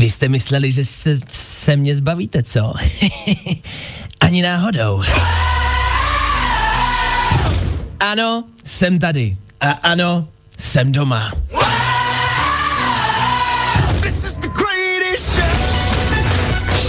Vy 0.00 0.10
jste 0.10 0.28
mysleli, 0.28 0.72
že 0.72 0.84
se, 0.84 1.20
se 1.32 1.76
mě 1.76 1.96
zbavíte, 1.96 2.42
co? 2.42 2.74
Ani 4.20 4.42
náhodou. 4.42 5.02
Ano, 8.00 8.44
jsem 8.64 8.98
tady. 8.98 9.36
A 9.60 9.70
ano, 9.70 10.28
jsem 10.58 10.92
doma. 10.92 11.32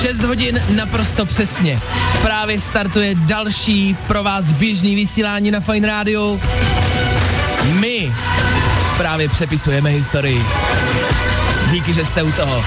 Šest 0.01 0.21
hodin 0.21 0.61
naprosto 0.75 1.25
přesně. 1.25 1.79
Právě 2.21 2.61
startuje 2.61 3.15
další 3.15 3.95
pro 4.07 4.23
vás 4.23 4.51
běžný 4.51 4.95
vysílání 4.95 5.51
na 5.51 5.59
Fine 5.59 5.87
Radio. 5.87 6.39
My 7.73 8.13
právě 8.97 9.29
přepisujeme 9.29 9.89
historii. 9.89 10.41
Díky, 11.71 11.93
že 11.93 12.05
jste 12.05 12.23
u 12.23 12.31
toho. 12.31 12.63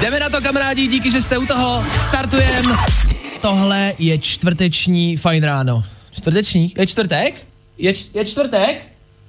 Jdeme 0.00 0.20
na 0.20 0.30
to, 0.30 0.40
kamarádi, 0.42 0.86
díky, 0.86 1.10
že 1.10 1.22
jste 1.22 1.38
u 1.38 1.46
toho. 1.46 1.84
Startujem. 2.06 2.78
Tohle 3.42 3.92
je 3.98 4.18
čtvrteční 4.18 5.16
fajn 5.16 5.44
ráno. 5.44 5.84
Čtvrteční? 6.12 6.72
Je 6.78 6.86
čtvrtek? 6.86 7.34
Je, 7.78 7.92
č- 7.94 8.04
je 8.14 8.24
čtvrtek? 8.24 8.82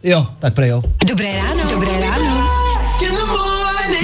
Jo, 0.03 0.27
tak 0.39 0.53
prej 0.53 0.69
jo. 0.69 0.83
Dobré 1.07 1.35
ráno. 1.35 1.69
Dobré 1.69 1.91
ráno. 1.99 2.49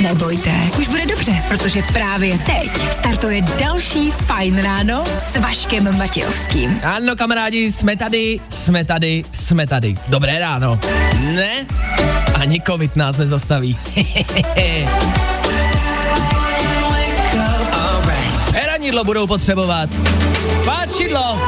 Nebojte, 0.02 0.52
už 0.80 0.88
bude 0.88 1.06
dobře, 1.06 1.44
protože 1.48 1.84
právě 1.94 2.38
teď 2.38 2.92
startuje 2.92 3.42
další 3.42 4.12
Fajn 4.12 4.58
ráno 4.58 5.04
s 5.18 5.36
Vaškem 5.36 5.98
Matějovským. 5.98 6.80
Ano, 6.84 7.16
kamarádi, 7.16 7.72
jsme 7.72 7.98
tady, 7.98 8.40
jsme 8.50 8.86
tady, 8.86 9.24
jsme 9.32 9.68
tady. 9.68 9.96
Dobré 10.08 10.40
ráno. 10.40 10.80
Ne? 11.20 11.66
Ani 12.40 12.62
covid 12.62 12.96
nás 12.96 13.18
nezastaví. 13.18 13.78
Hranidlo 18.54 19.04
budou 19.04 19.28
potřebovat. 19.28 19.90
Páčidlo. 20.66 21.40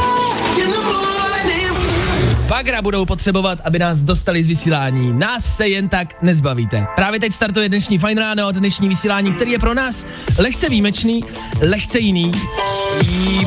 Bagra 2.52 2.82
budou 2.82 3.06
potřebovat, 3.06 3.60
aby 3.64 3.80
nás 3.80 4.02
dostali 4.02 4.44
z 4.44 4.48
vysílání. 4.48 5.14
Nás 5.14 5.56
se 5.58 5.68
jen 5.68 5.90
tak 5.90 6.22
nezbavíte. 6.22 6.88
Právě 6.96 7.20
teď 7.20 7.34
startuje 7.34 7.70
dnešní 7.70 7.98
Fajn 7.98 8.18
ráno, 8.18 8.52
dnešní 8.52 8.90
vysílání, 8.90 9.34
který 9.34 9.52
je 9.52 9.60
pro 9.60 9.74
nás 9.74 10.06
lehce 10.40 10.70
výjimečný, 10.70 11.24
lehce 11.62 12.00
jiný. 12.00 12.32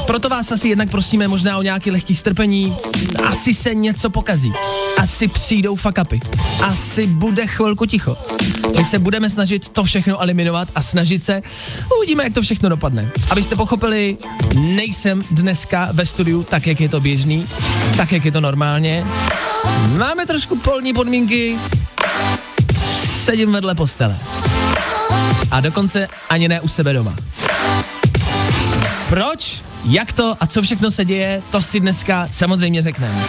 Proto 0.06 0.28
vás 0.28 0.52
asi 0.52 0.68
jednak 0.68 0.90
prosíme 0.90 1.28
možná 1.28 1.58
o 1.58 1.62
nějaký 1.62 1.90
lehký 1.90 2.14
strpení. 2.14 2.76
Asi 3.24 3.54
se 3.54 3.74
něco 3.74 4.10
pokazí. 4.10 4.52
Asi 4.98 5.28
přijdou 5.28 5.76
fakapy. 5.76 6.20
Asi 6.62 7.06
bude 7.06 7.46
chvilku 7.46 7.86
ticho. 7.86 8.16
My 8.78 8.84
se 8.84 8.98
budeme 8.98 9.30
snažit 9.30 9.68
to 9.68 9.84
všechno 9.84 10.20
eliminovat 10.20 10.68
a 10.74 10.82
snažit 10.82 11.24
se. 11.24 11.42
Uvidíme, 11.98 12.24
jak 12.24 12.34
to 12.34 12.42
všechno 12.42 12.68
dopadne. 12.68 13.10
Abyste 13.30 13.56
pochopili, 13.56 14.16
nejsem 14.54 15.22
dneska 15.30 15.88
ve 15.92 16.06
studiu 16.06 16.42
tak, 16.42 16.66
jak 16.66 16.80
je 16.80 16.88
to 16.88 17.00
běžný, 17.00 17.46
tak, 17.96 18.12
jak 18.12 18.24
je 18.24 18.32
to 18.32 18.40
normálně. 18.40 19.06
Máme 19.98 20.26
trošku 20.26 20.56
polní 20.56 20.92
podmínky. 20.92 21.56
Sedím 23.24 23.52
vedle 23.52 23.74
postele. 23.74 24.16
A 25.50 25.60
dokonce 25.60 26.08
ani 26.30 26.48
ne 26.48 26.60
u 26.60 26.68
sebe 26.68 26.92
doma. 26.92 27.14
Proč? 29.08 29.62
Jak 29.84 30.12
to 30.12 30.36
a 30.40 30.46
co 30.46 30.62
všechno 30.62 30.90
se 30.90 31.04
děje, 31.04 31.42
to 31.50 31.62
si 31.62 31.80
dneska 31.80 32.28
samozřejmě 32.30 32.82
řekneme. 32.82 33.28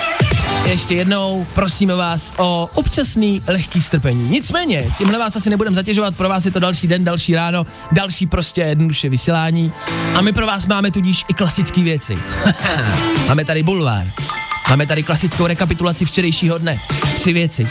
Ještě 0.65 0.95
jednou 0.95 1.47
prosíme 1.53 1.95
vás 1.95 2.33
o 2.37 2.69
občasný 2.73 3.41
lehký 3.47 3.81
strpení. 3.81 4.29
Nicméně, 4.29 4.91
tímhle 4.97 5.19
vás 5.19 5.35
asi 5.35 5.49
nebudeme 5.49 5.75
zatěžovat, 5.75 6.15
pro 6.15 6.29
vás 6.29 6.45
je 6.45 6.51
to 6.51 6.59
další 6.59 6.87
den, 6.87 7.03
další 7.03 7.35
ráno, 7.35 7.65
další 7.91 8.27
prostě 8.27 8.61
jednoduše 8.61 9.09
vysílání. 9.09 9.71
A 10.15 10.21
my 10.21 10.33
pro 10.33 10.47
vás 10.47 10.65
máme 10.65 10.91
tudíž 10.91 11.23
i 11.27 11.33
klasické 11.33 11.81
věci. 11.81 12.17
máme 13.27 13.45
tady 13.45 13.63
bulvár, 13.63 14.07
máme 14.69 14.87
tady 14.87 15.03
klasickou 15.03 15.47
rekapitulaci 15.47 16.05
včerejšího 16.05 16.57
dne. 16.57 16.77
Tři 17.15 17.33
věci. 17.33 17.67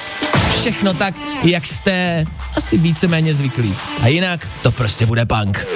Všechno 0.60 0.94
tak, 0.94 1.14
jak 1.42 1.66
jste 1.66 2.24
asi 2.56 2.78
víceméně 2.78 3.34
zvyklí. 3.34 3.76
A 4.02 4.08
jinak 4.08 4.48
to 4.62 4.72
prostě 4.72 5.06
bude 5.06 5.26
punk. 5.26 5.66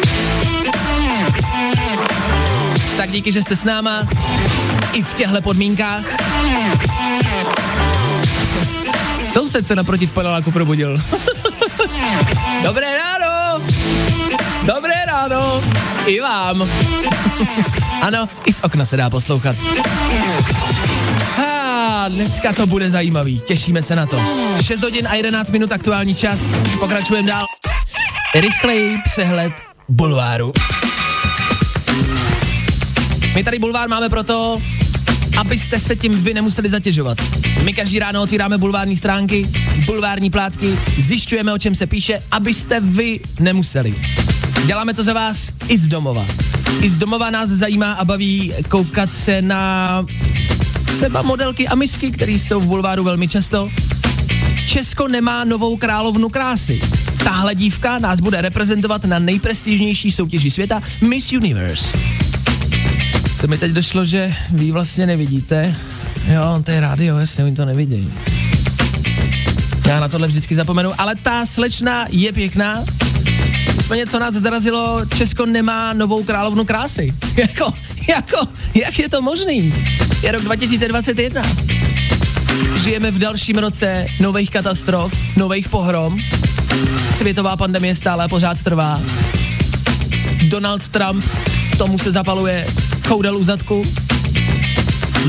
Tak 2.98 3.10
díky, 3.10 3.32
že 3.32 3.42
jste 3.42 3.56
s 3.56 3.64
náma 3.64 4.08
i 4.92 5.02
v 5.02 5.14
těchto 5.14 5.42
podmínkách. 5.42 6.04
Soused 9.26 9.68
se 9.68 9.76
naproti 9.76 10.06
v 10.06 10.10
paneláku 10.10 10.50
probudil. 10.50 10.98
Dobré 12.62 12.86
ráno! 12.96 13.62
Dobré 14.62 14.94
ráno! 15.06 15.62
I 16.06 16.20
vám! 16.20 16.68
ano, 18.02 18.28
i 18.46 18.52
z 18.52 18.60
okna 18.62 18.84
se 18.84 18.96
dá 18.96 19.10
poslouchat. 19.10 19.56
Ah, 21.38 22.08
dneska 22.08 22.52
to 22.52 22.66
bude 22.66 22.90
zajímavý, 22.90 23.40
těšíme 23.40 23.82
se 23.82 23.96
na 23.96 24.06
to. 24.06 24.22
6 24.62 24.82
hodin 24.82 25.08
a 25.08 25.14
11 25.14 25.50
minut 25.50 25.72
aktuální 25.72 26.14
čas, 26.14 26.40
pokračujeme 26.80 27.28
dál. 27.28 27.46
Rychlej 28.34 28.98
přehled 29.04 29.52
bulváru. 29.88 30.52
My 33.38 33.44
tady 33.44 33.58
bulvár 33.58 33.88
máme 33.88 34.08
proto, 34.08 34.62
abyste 35.36 35.78
se 35.78 35.96
tím 35.96 36.22
vy 36.24 36.34
nemuseli 36.34 36.70
zatěžovat. 36.70 37.18
My 37.64 37.74
každý 37.74 37.98
ráno 37.98 38.22
otvíráme 38.22 38.58
bulvární 38.58 38.96
stránky, 38.96 39.48
bulvární 39.86 40.30
plátky, 40.30 40.78
zjišťujeme, 40.98 41.52
o 41.52 41.58
čem 41.58 41.74
se 41.74 41.86
píše, 41.86 42.22
abyste 42.30 42.80
vy 42.80 43.20
nemuseli. 43.40 43.94
Děláme 44.66 44.94
to 44.94 45.04
za 45.04 45.12
vás 45.12 45.52
i 45.68 45.78
z 45.78 45.88
domova. 45.88 46.26
I 46.80 46.90
z 46.90 46.98
domova 46.98 47.30
nás 47.30 47.50
zajímá 47.50 47.92
a 47.92 48.04
baví 48.04 48.52
koukat 48.68 49.12
se 49.12 49.42
na 49.42 50.04
třeba 50.84 51.22
modelky 51.22 51.68
a 51.68 51.74
misky, 51.74 52.10
které 52.10 52.32
jsou 52.32 52.60
v 52.60 52.66
bulváru 52.66 53.04
velmi 53.04 53.28
často. 53.28 53.70
Česko 54.66 55.08
nemá 55.08 55.44
novou 55.44 55.76
královnu 55.76 56.28
krásy. 56.28 56.80
Tahle 57.24 57.54
dívka 57.54 57.98
nás 57.98 58.20
bude 58.20 58.42
reprezentovat 58.42 59.04
na 59.04 59.18
nejprestižnější 59.18 60.12
soutěži 60.12 60.50
světa 60.50 60.82
Miss 61.00 61.32
Universe. 61.32 62.17
Co 63.40 63.46
mi 63.46 63.58
teď 63.58 63.72
došlo, 63.72 64.04
že 64.04 64.34
vy 64.50 64.70
vlastně 64.70 65.06
nevidíte. 65.06 65.76
Jo, 66.32 66.62
to 66.64 66.70
je 66.70 66.80
rádio, 66.80 67.18
jasně, 67.18 67.44
oni 67.44 67.54
to 67.54 67.64
nevidějí. 67.64 68.12
Já 69.86 70.00
na 70.00 70.08
tohle 70.08 70.28
vždycky 70.28 70.54
zapomenu, 70.54 70.92
ale 70.98 71.14
ta 71.14 71.46
slečna 71.46 72.06
je 72.10 72.32
pěkná. 72.32 72.84
Nicméně, 73.76 74.06
co 74.06 74.18
nás 74.18 74.34
zarazilo, 74.34 75.00
Česko 75.16 75.46
nemá 75.46 75.92
novou 75.92 76.24
královnu 76.24 76.64
krásy. 76.64 77.14
jako, 77.36 77.72
jako, 78.08 78.48
jak 78.74 78.98
je 78.98 79.08
to 79.08 79.22
možný? 79.22 79.74
Je 80.22 80.32
rok 80.32 80.42
2021. 80.42 81.42
Žijeme 82.82 83.10
v 83.10 83.18
dalším 83.18 83.58
roce 83.58 84.06
nových 84.20 84.50
katastrof, 84.50 85.12
nových 85.36 85.68
pohrom. 85.68 86.18
Světová 87.16 87.56
pandemie 87.56 87.94
stále 87.94 88.28
pořád 88.28 88.62
trvá. 88.62 89.02
Donald 90.48 90.88
Trump 90.88 91.24
tomu 91.78 91.98
se 91.98 92.12
zapaluje 92.12 92.66
koudel 93.08 93.36
u 93.36 93.44
zadku. 93.44 93.86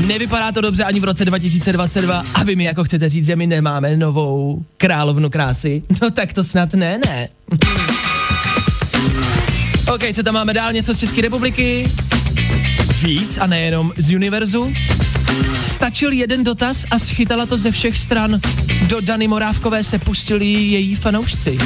Nevypadá 0.06 0.52
to 0.52 0.60
dobře 0.60 0.84
ani 0.84 1.00
v 1.00 1.04
roce 1.04 1.24
2022 1.24 2.24
a 2.34 2.44
vy 2.44 2.56
mi 2.56 2.64
jako 2.64 2.84
chcete 2.84 3.08
říct, 3.08 3.26
že 3.26 3.36
my 3.36 3.46
nemáme 3.46 3.96
novou 3.96 4.64
královnu 4.76 5.30
krásy? 5.30 5.82
No 6.02 6.10
tak 6.10 6.32
to 6.32 6.44
snad 6.44 6.74
ne, 6.74 6.98
ne. 7.06 7.28
OK, 9.94 10.00
co 10.14 10.22
tam 10.22 10.34
máme 10.34 10.54
dál? 10.54 10.72
Něco 10.72 10.94
z 10.94 10.98
České 10.98 11.20
republiky? 11.20 11.90
Víc 13.02 13.38
a 13.38 13.46
nejenom 13.46 13.92
z 13.96 14.14
univerzu? 14.14 14.72
Stačil 15.62 16.12
jeden 16.12 16.44
dotaz 16.44 16.84
a 16.90 16.98
schytala 16.98 17.46
to 17.46 17.58
ze 17.58 17.70
všech 17.70 17.98
stran. 17.98 18.40
Do 18.86 19.00
Dany 19.00 19.28
Morávkové 19.28 19.84
se 19.84 19.98
pustili 19.98 20.46
její 20.46 20.94
fanoušci. 20.94 21.58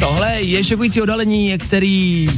Tohle 0.00 0.40
je 0.40 0.64
šokující 0.64 1.02
odhalení, 1.02 1.58
který 1.58 2.28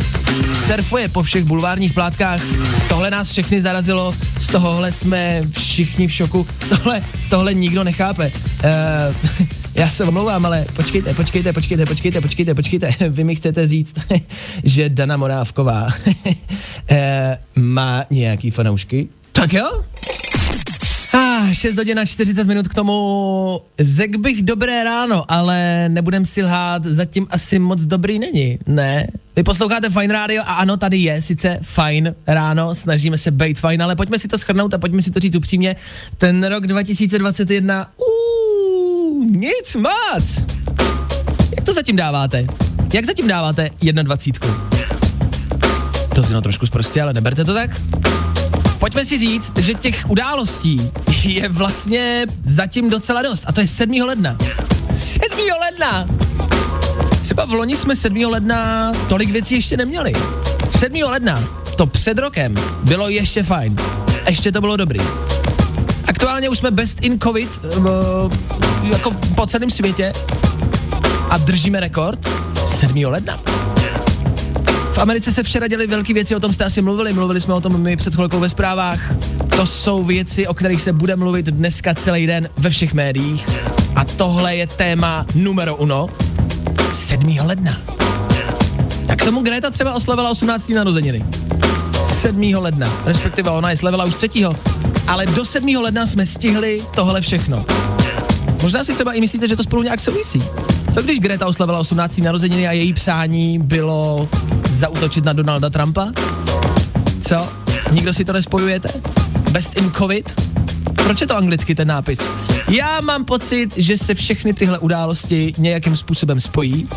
surfuje 0.66 1.08
po 1.08 1.22
všech 1.22 1.44
bulvárních 1.44 1.92
plátkách. 1.92 2.42
Tohle 2.88 3.10
nás 3.10 3.30
všechny 3.30 3.62
zarazilo, 3.62 4.14
z 4.38 4.46
tohohle 4.46 4.92
jsme 4.92 5.42
všichni 5.50 6.06
v 6.06 6.12
šoku. 6.12 6.46
Tohle, 6.68 7.02
tohle 7.30 7.54
nikdo 7.54 7.84
nechápe. 7.84 8.32
Uh, 8.64 9.46
Já 9.74 9.88
se 9.90 10.04
omlouvám, 10.04 10.46
ale 10.46 10.66
počkejte, 10.76 11.14
počkejte, 11.14 11.52
počkejte, 11.52 11.86
počkejte, 11.86 12.20
počkejte, 12.20 12.54
počkejte. 12.54 12.94
Vy 13.08 13.24
mi 13.24 13.36
chcete 13.36 13.66
říct, 13.66 13.94
že 14.64 14.88
Dana 14.88 15.16
Morávková 15.16 15.88
eh, 16.90 17.38
má 17.56 18.04
nějaký 18.10 18.50
fanoušky? 18.50 19.08
Tak 19.32 19.52
jo? 19.52 19.84
Ah, 21.38 21.52
6 21.52 21.76
hodin 21.76 21.98
a 21.98 22.04
40 22.04 22.46
minut 22.46 22.68
k 22.68 22.74
tomu. 22.74 23.60
Řekl 23.80 24.18
bych 24.18 24.42
dobré 24.42 24.84
ráno, 24.84 25.24
ale 25.28 25.88
nebudem 25.88 26.24
si 26.24 26.42
lhát, 26.42 26.84
zatím 26.84 27.26
asi 27.30 27.58
moc 27.58 27.84
dobrý 27.84 28.18
není, 28.18 28.58
ne? 28.66 29.06
Vy 29.36 29.42
posloucháte 29.42 29.90
Fine 29.90 30.14
Radio 30.14 30.42
a 30.42 30.54
ano, 30.54 30.76
tady 30.76 30.96
je 30.96 31.22
sice 31.22 31.58
fajn 31.62 32.14
ráno, 32.26 32.74
snažíme 32.74 33.18
se 33.18 33.30
být 33.30 33.58
fajn, 33.58 33.82
ale 33.82 33.96
pojďme 33.96 34.18
si 34.18 34.28
to 34.28 34.38
schrnout 34.38 34.74
a 34.74 34.78
pojďme 34.78 35.02
si 35.02 35.10
to 35.10 35.20
říct 35.20 35.36
upřímně. 35.36 35.76
Ten 36.18 36.44
rok 36.44 36.66
2021, 36.66 37.90
uh, 37.96 39.24
nic 39.26 39.76
moc. 39.76 40.40
Jak 41.56 41.64
to 41.64 41.72
zatím 41.72 41.96
dáváte? 41.96 42.46
Jak 42.94 43.06
zatím 43.06 43.28
dáváte 43.28 43.70
21? 44.02 44.70
To 46.14 46.22
znělo 46.22 46.40
trošku 46.40 46.66
zprostě, 46.66 47.02
ale 47.02 47.12
neberte 47.12 47.44
to 47.44 47.54
tak. 47.54 47.70
Pojďme 48.78 49.04
si 49.04 49.18
říct, 49.18 49.58
že 49.58 49.74
těch 49.74 50.10
událostí 50.10 50.90
je 51.24 51.48
vlastně 51.48 52.26
zatím 52.44 52.90
docela 52.90 53.22
dost. 53.22 53.44
A 53.46 53.52
to 53.52 53.60
je 53.60 53.66
7. 53.66 54.02
ledna. 54.06 54.36
7. 54.92 55.38
ledna! 55.60 56.08
Třeba 57.22 57.44
v 57.44 57.52
loni 57.52 57.76
jsme 57.76 57.96
7. 57.96 58.16
ledna 58.16 58.92
tolik 59.08 59.30
věcí 59.30 59.54
ještě 59.54 59.76
neměli. 59.76 60.12
7. 60.78 60.96
ledna, 61.04 61.44
to 61.76 61.86
před 61.86 62.18
rokem, 62.18 62.54
bylo 62.82 63.08
ještě 63.08 63.42
fajn. 63.42 63.76
Ještě 64.28 64.52
to 64.52 64.60
bylo 64.60 64.76
dobrý. 64.76 65.00
Aktuálně 66.08 66.48
už 66.48 66.58
jsme 66.58 66.70
best 66.70 67.04
in 67.04 67.20
covid, 67.20 67.60
uh, 67.64 67.84
jako 68.82 69.10
po 69.10 69.46
celém 69.46 69.70
světě 69.70 70.12
a 71.30 71.38
držíme 71.38 71.80
rekord 71.80 72.28
7. 72.66 73.04
ledna. 73.04 73.55
V 74.96 74.98
Americe 74.98 75.32
se 75.32 75.42
včera 75.42 75.68
děly 75.68 75.86
velké 75.86 76.14
věci, 76.14 76.36
o 76.36 76.40
tom 76.40 76.52
jste 76.52 76.64
asi 76.64 76.82
mluvili, 76.82 77.12
mluvili 77.12 77.40
jsme 77.40 77.54
o 77.54 77.60
tom 77.60 77.82
my 77.82 77.96
před 77.96 78.14
chvilkou 78.14 78.40
ve 78.40 78.48
zprávách. 78.48 79.14
To 79.56 79.66
jsou 79.66 80.04
věci, 80.04 80.46
o 80.46 80.54
kterých 80.54 80.82
se 80.82 80.92
bude 80.92 81.16
mluvit 81.16 81.46
dneska 81.46 81.94
celý 81.94 82.26
den 82.26 82.48
ve 82.56 82.70
všech 82.70 82.94
médiích. 82.94 83.48
A 83.96 84.04
tohle 84.04 84.56
je 84.56 84.66
téma 84.66 85.26
numero 85.34 85.76
uno 85.76 86.08
7. 86.92 87.38
ledna. 87.44 87.76
A 89.08 89.16
k 89.16 89.24
tomu 89.24 89.42
Greta 89.42 89.70
třeba 89.70 89.94
oslavila 89.94 90.30
18. 90.30 90.68
narozeniny. 90.68 91.24
7. 92.06 92.54
ledna, 92.58 92.92
respektive 93.04 93.50
ona 93.50 93.70
je 93.70 93.76
slavila 93.76 94.04
už 94.04 94.14
3. 94.14 94.28
Ale 95.06 95.26
do 95.26 95.44
7. 95.44 95.76
ledna 95.80 96.06
jsme 96.06 96.26
stihli 96.26 96.82
tohle 96.94 97.20
všechno. 97.20 97.64
Možná 98.62 98.84
si 98.84 98.94
třeba 98.94 99.12
i 99.12 99.20
myslíte, 99.20 99.48
že 99.48 99.56
to 99.56 99.62
spolu 99.62 99.82
nějak 99.82 100.00
souvisí. 100.00 100.42
Co 100.94 101.02
když 101.02 101.20
Greta 101.20 101.46
oslavila 101.46 101.78
18. 101.78 102.18
narozeniny 102.18 102.68
a 102.68 102.72
její 102.72 102.92
přání 102.92 103.58
bylo 103.58 104.28
zautočit 104.76 105.24
na 105.24 105.32
Donalda 105.32 105.70
Trumpa? 105.70 106.12
Co? 107.28 107.48
Nikdo 107.92 108.14
si 108.14 108.24
to 108.24 108.32
nespojujete? 108.32 108.88
Best 109.50 109.76
in 109.78 109.92
COVID? 109.92 110.40
Proč 110.94 111.20
je 111.20 111.26
to 111.26 111.36
anglicky 111.36 111.74
ten 111.74 111.88
nápis? 111.88 112.18
Já 112.68 113.00
mám 113.00 113.24
pocit, 113.24 113.76
že 113.76 113.98
se 113.98 114.14
všechny 114.14 114.54
tyhle 114.54 114.78
události 114.78 115.52
nějakým 115.58 115.96
způsobem 115.96 116.40
spojí. 116.40 116.88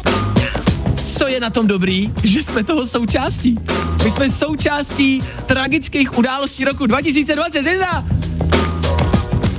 Co 1.06 1.28
je 1.28 1.40
na 1.40 1.50
tom 1.50 1.68
dobrý? 1.68 2.14
Že 2.24 2.44
jsme 2.44 2.64
toho 2.64 2.88
součástí. 2.88 3.60
My 4.04 4.12
jsme 4.12 4.30
součástí 4.30 5.24
tragických 5.46 6.18
událostí 6.18 6.66
roku 6.66 6.86
2021. 6.86 8.06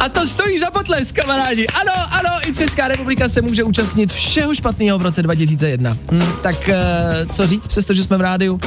A 0.00 0.08
to 0.08 0.26
stojí 0.26 0.58
za 0.58 0.70
potlesk, 0.70 1.14
kamarádi. 1.14 1.67
Ano, 1.67 1.93
ano, 2.11 2.49
i 2.49 2.55
Česká 2.55 2.88
republika 2.88 3.29
se 3.29 3.43
může 3.43 3.64
účastnit 3.64 4.12
všeho 4.12 4.55
špatného 4.55 4.99
v 4.99 5.02
roce 5.02 5.23
2001. 5.23 5.97
Hm, 6.12 6.23
tak 6.43 6.56
uh, 6.69 7.32
co 7.32 7.47
říct, 7.47 7.67
přestože 7.69 8.02
jsme 8.02 8.17
v 8.17 8.20
rádiu? 8.20 8.61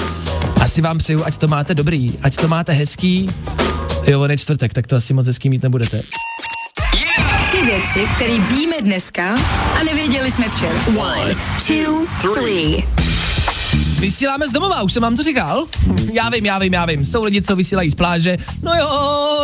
Asi 0.62 0.82
vám 0.82 0.98
přeju, 0.98 1.24
ať 1.26 1.38
to 1.38 1.48
máte 1.48 1.76
dobrý, 1.76 2.14
ať 2.22 2.36
to 2.36 2.48
máte 2.48 2.72
hezký. 2.72 3.30
Jo, 4.08 4.22
on 4.22 4.32
je 4.32 4.38
čtvrtek, 4.38 4.74
tak 4.74 4.88
to 4.88 4.96
asi 4.96 5.14
moc 5.14 5.28
hezký 5.28 5.50
mít 5.50 5.64
nebudete. 5.64 6.02
Tři 7.48 7.66
věci, 7.66 8.10
které 8.16 8.38
víme 8.40 8.76
dneska 8.82 9.36
a 9.80 9.84
nevěděli 9.84 10.32
jsme 10.32 10.50
včera. 10.50 10.74
One, 10.98 11.36
two, 11.68 12.34
three. 12.34 13.03
Vysíláme 14.04 14.50
z 14.50 14.52
domova, 14.52 14.82
už 14.82 14.94
jsem 14.94 15.02
vám 15.02 15.16
to 15.16 15.24
říkal? 15.24 15.66
Já 16.14 16.30
vím, 16.30 16.46
já 16.46 16.60
vím, 16.60 16.74
já 16.74 16.86
vím. 16.86 17.06
Jsou 17.06 17.24
lidi, 17.24 17.42
co 17.42 17.56
vysílají 17.56 17.92
z 17.92 17.96
pláže. 17.96 18.38
No 18.62 18.72
jo, 18.74 18.90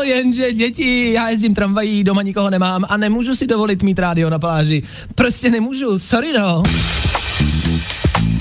jenže 0.01 0.53
děti, 0.53 1.13
já 1.13 1.29
jezdím 1.29 1.55
tramvají, 1.55 2.03
doma 2.03 2.21
nikoho 2.21 2.49
nemám 2.49 2.85
a 2.89 2.97
nemůžu 2.97 3.35
si 3.35 3.47
dovolit 3.47 3.83
mít 3.83 3.99
rádio 3.99 4.29
na 4.29 4.39
pláži. 4.39 4.83
Prostě 5.15 5.49
nemůžu, 5.49 5.97
sorry 5.97 6.33
no. 6.33 6.63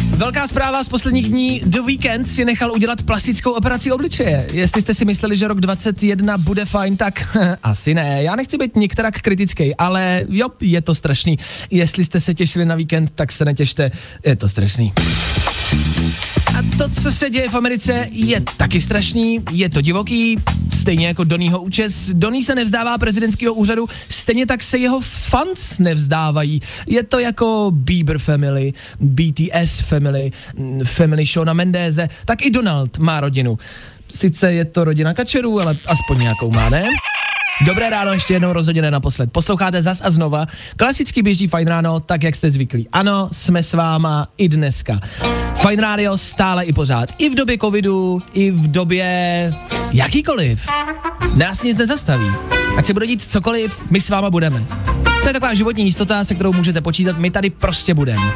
Velká 0.09 0.49
zpráva 0.49 0.85
z 0.85 0.89
posledních 0.89 1.29
dní. 1.29 1.63
Do 1.65 1.83
víkend 1.83 2.31
si 2.31 2.45
nechal 2.45 2.73
udělat 2.73 3.03
plastickou 3.03 3.51
operaci 3.51 3.93
obličeje. 3.93 4.47
Jestli 4.53 4.83
jste 4.83 4.95
si 4.95 5.05
mysleli, 5.05 5.37
že 5.37 5.49
rok 5.49 5.61
21 5.61 6.39
bude 6.39 6.65
fajn, 6.65 6.97
tak 6.97 7.37
asi 7.63 7.95
ne. 7.95 8.23
Já 8.23 8.37
nechci 8.37 8.59
být 8.59 8.77
některak 8.77 9.21
kritický, 9.21 9.77
ale 9.77 10.25
jo, 10.29 10.49
je 10.61 10.83
to 10.83 10.95
strašný. 10.95 11.39
Jestli 11.71 12.05
jste 12.05 12.21
se 12.21 12.35
těšili 12.35 12.65
na 12.65 12.75
víkend, 12.75 13.13
tak 13.15 13.33
se 13.33 13.45
netěšte, 13.45 13.91
je 14.27 14.37
to 14.37 14.49
strašný. 14.49 14.93
A 16.59 16.63
to, 16.79 16.89
co 16.89 17.13
se 17.13 17.31
děje 17.31 17.49
v 17.49 17.55
Americe, 17.55 18.07
je 18.11 18.41
taky 18.57 18.81
strašný, 18.81 19.39
je 19.51 19.69
to 19.69 19.81
divoký, 19.81 20.39
stejně 20.75 21.07
jako 21.07 21.25
Donýho 21.25 21.63
účes. 21.63 22.11
Doný 22.15 22.43
se 22.43 22.55
nevzdává 22.55 22.99
prezidentského 22.99 23.55
úřadu, 23.55 23.89
stejně 24.09 24.47
tak 24.47 24.63
se 24.63 24.79
jeho 24.79 25.01
fans 25.01 25.79
nevzdávají. 25.79 26.61
Je 26.87 27.03
to 27.03 27.19
jako 27.19 27.71
Bieber 27.75 28.19
family, 28.19 28.73
BTS 29.01 29.81
family, 29.81 30.33
family 30.85 31.27
Shona 31.27 31.53
Mendeze, 31.53 32.09
tak 32.25 32.43
i 32.43 32.51
Donald 32.51 32.99
má 32.99 33.21
rodinu. 33.21 33.59
Sice 34.15 34.53
je 34.53 34.65
to 34.65 34.85
rodina 34.85 35.15
kačerů, 35.15 35.61
ale 35.61 35.77
aspoň 35.87 36.19
nějakou 36.21 36.51
má, 36.51 36.69
ne? 36.69 36.85
Dobré 37.67 37.91
ráno, 37.91 38.13
ještě 38.13 38.35
jednou 38.35 38.53
rozhodně 38.53 38.91
naposled. 38.91 39.33
Posloucháte 39.33 39.83
zas 39.83 40.01
a 40.05 40.11
znova. 40.11 40.47
Klasicky 40.77 41.23
běží 41.23 41.49
Fajn 41.49 41.69
ráno, 41.69 42.01
tak 42.01 42.23
jak 42.23 42.37
jste 42.37 42.51
zvyklí. 42.51 42.89
Ano, 42.93 43.29
jsme 43.33 43.63
s 43.63 43.73
váma 43.73 44.29
i 44.37 44.49
dneska. 44.49 45.01
Fajn 45.69 45.81
rádio 45.81 46.19
stále 46.19 46.65
i 46.65 46.73
pořád. 46.73 47.09
I 47.19 47.31
v 47.31 47.35
době 47.35 47.59
covidu, 47.59 48.23
i 48.33 48.51
v 48.51 48.71
době 48.71 49.55
jakýkoliv. 49.93 50.69
Nás 51.35 51.63
nic 51.63 51.77
nezastaví. 51.77 52.27
Ať 52.77 52.87
se 52.87 52.93
bude 52.93 53.07
dít 53.07 53.23
cokoliv, 53.23 53.81
my 53.91 54.01
s 54.01 54.11
váma 54.11 54.31
budeme. 54.31 54.65
To 55.23 55.29
je 55.29 55.33
taková 55.33 55.55
životní 55.55 55.85
jistota, 55.85 56.25
se 56.25 56.35
kterou 56.35 56.53
můžete 56.53 56.81
počítat, 56.81 57.19
my 57.19 57.31
tady 57.31 57.51
prostě 57.51 57.95
budeme. 57.95 58.33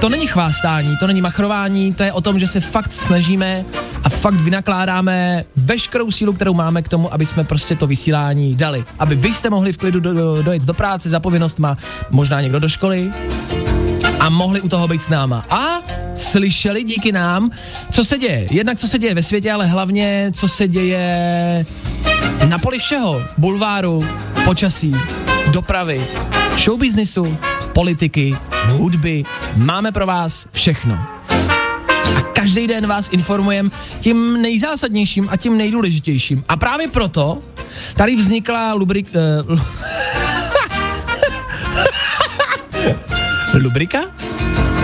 To 0.00 0.08
není 0.08 0.26
chvástání, 0.26 0.96
to 1.00 1.06
není 1.06 1.20
machrování, 1.20 1.94
to 1.94 2.02
je 2.02 2.12
o 2.12 2.20
tom, 2.20 2.38
že 2.38 2.46
se 2.46 2.60
fakt 2.60 2.92
snažíme 2.92 3.64
a 4.04 4.08
fakt 4.08 4.34
vynakládáme 4.34 5.44
veškerou 5.56 6.10
sílu, 6.10 6.32
kterou 6.32 6.54
máme 6.54 6.82
k 6.82 6.88
tomu, 6.88 7.14
aby 7.14 7.26
jsme 7.26 7.44
prostě 7.44 7.76
to 7.76 7.86
vysílání 7.86 8.54
dali. 8.54 8.84
Aby 8.98 9.14
vy 9.14 9.32
jste 9.32 9.50
mohli 9.50 9.72
v 9.72 9.76
klidu 9.76 10.00
do, 10.00 10.14
do, 10.14 10.42
dojet 10.42 10.62
do 10.62 10.74
práce 10.74 11.08
za 11.08 11.20
povinnostma, 11.20 11.78
možná 12.10 12.40
někdo 12.40 12.60
do 12.60 12.68
školy 12.68 13.12
a 14.24 14.28
mohli 14.28 14.60
u 14.60 14.68
toho 14.68 14.88
být 14.88 15.02
s 15.02 15.08
náma. 15.08 15.44
A 15.50 15.82
slyšeli 16.14 16.84
díky 16.84 17.12
nám, 17.12 17.50
co 17.92 18.04
se 18.04 18.18
děje. 18.18 18.48
Jednak 18.50 18.78
co 18.78 18.88
se 18.88 18.98
děje 18.98 19.14
ve 19.14 19.22
světě, 19.22 19.52
ale 19.52 19.66
hlavně 19.66 20.30
co 20.34 20.48
se 20.48 20.68
děje 20.68 21.66
na 22.48 22.58
poli 22.58 22.78
všeho. 22.78 23.22
Bulváru, 23.38 24.06
počasí, 24.44 24.96
dopravy, 25.50 26.06
showbiznisu, 26.56 27.38
politiky, 27.72 28.36
hudby. 28.66 29.24
Máme 29.56 29.92
pro 29.92 30.06
vás 30.06 30.46
všechno. 30.52 30.98
A 32.16 32.20
každý 32.20 32.66
den 32.66 32.86
vás 32.86 33.08
informujeme 33.12 33.70
tím 34.00 34.42
nejzásadnějším 34.42 35.28
a 35.30 35.36
tím 35.36 35.58
nejdůležitějším. 35.58 36.44
A 36.48 36.56
právě 36.56 36.88
proto 36.88 37.38
tady 37.96 38.16
vznikla 38.16 38.74
lubrik... 38.74 39.06
Uh, 39.48 39.60
Lubrika? 43.58 44.00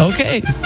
OK, 0.07 0.17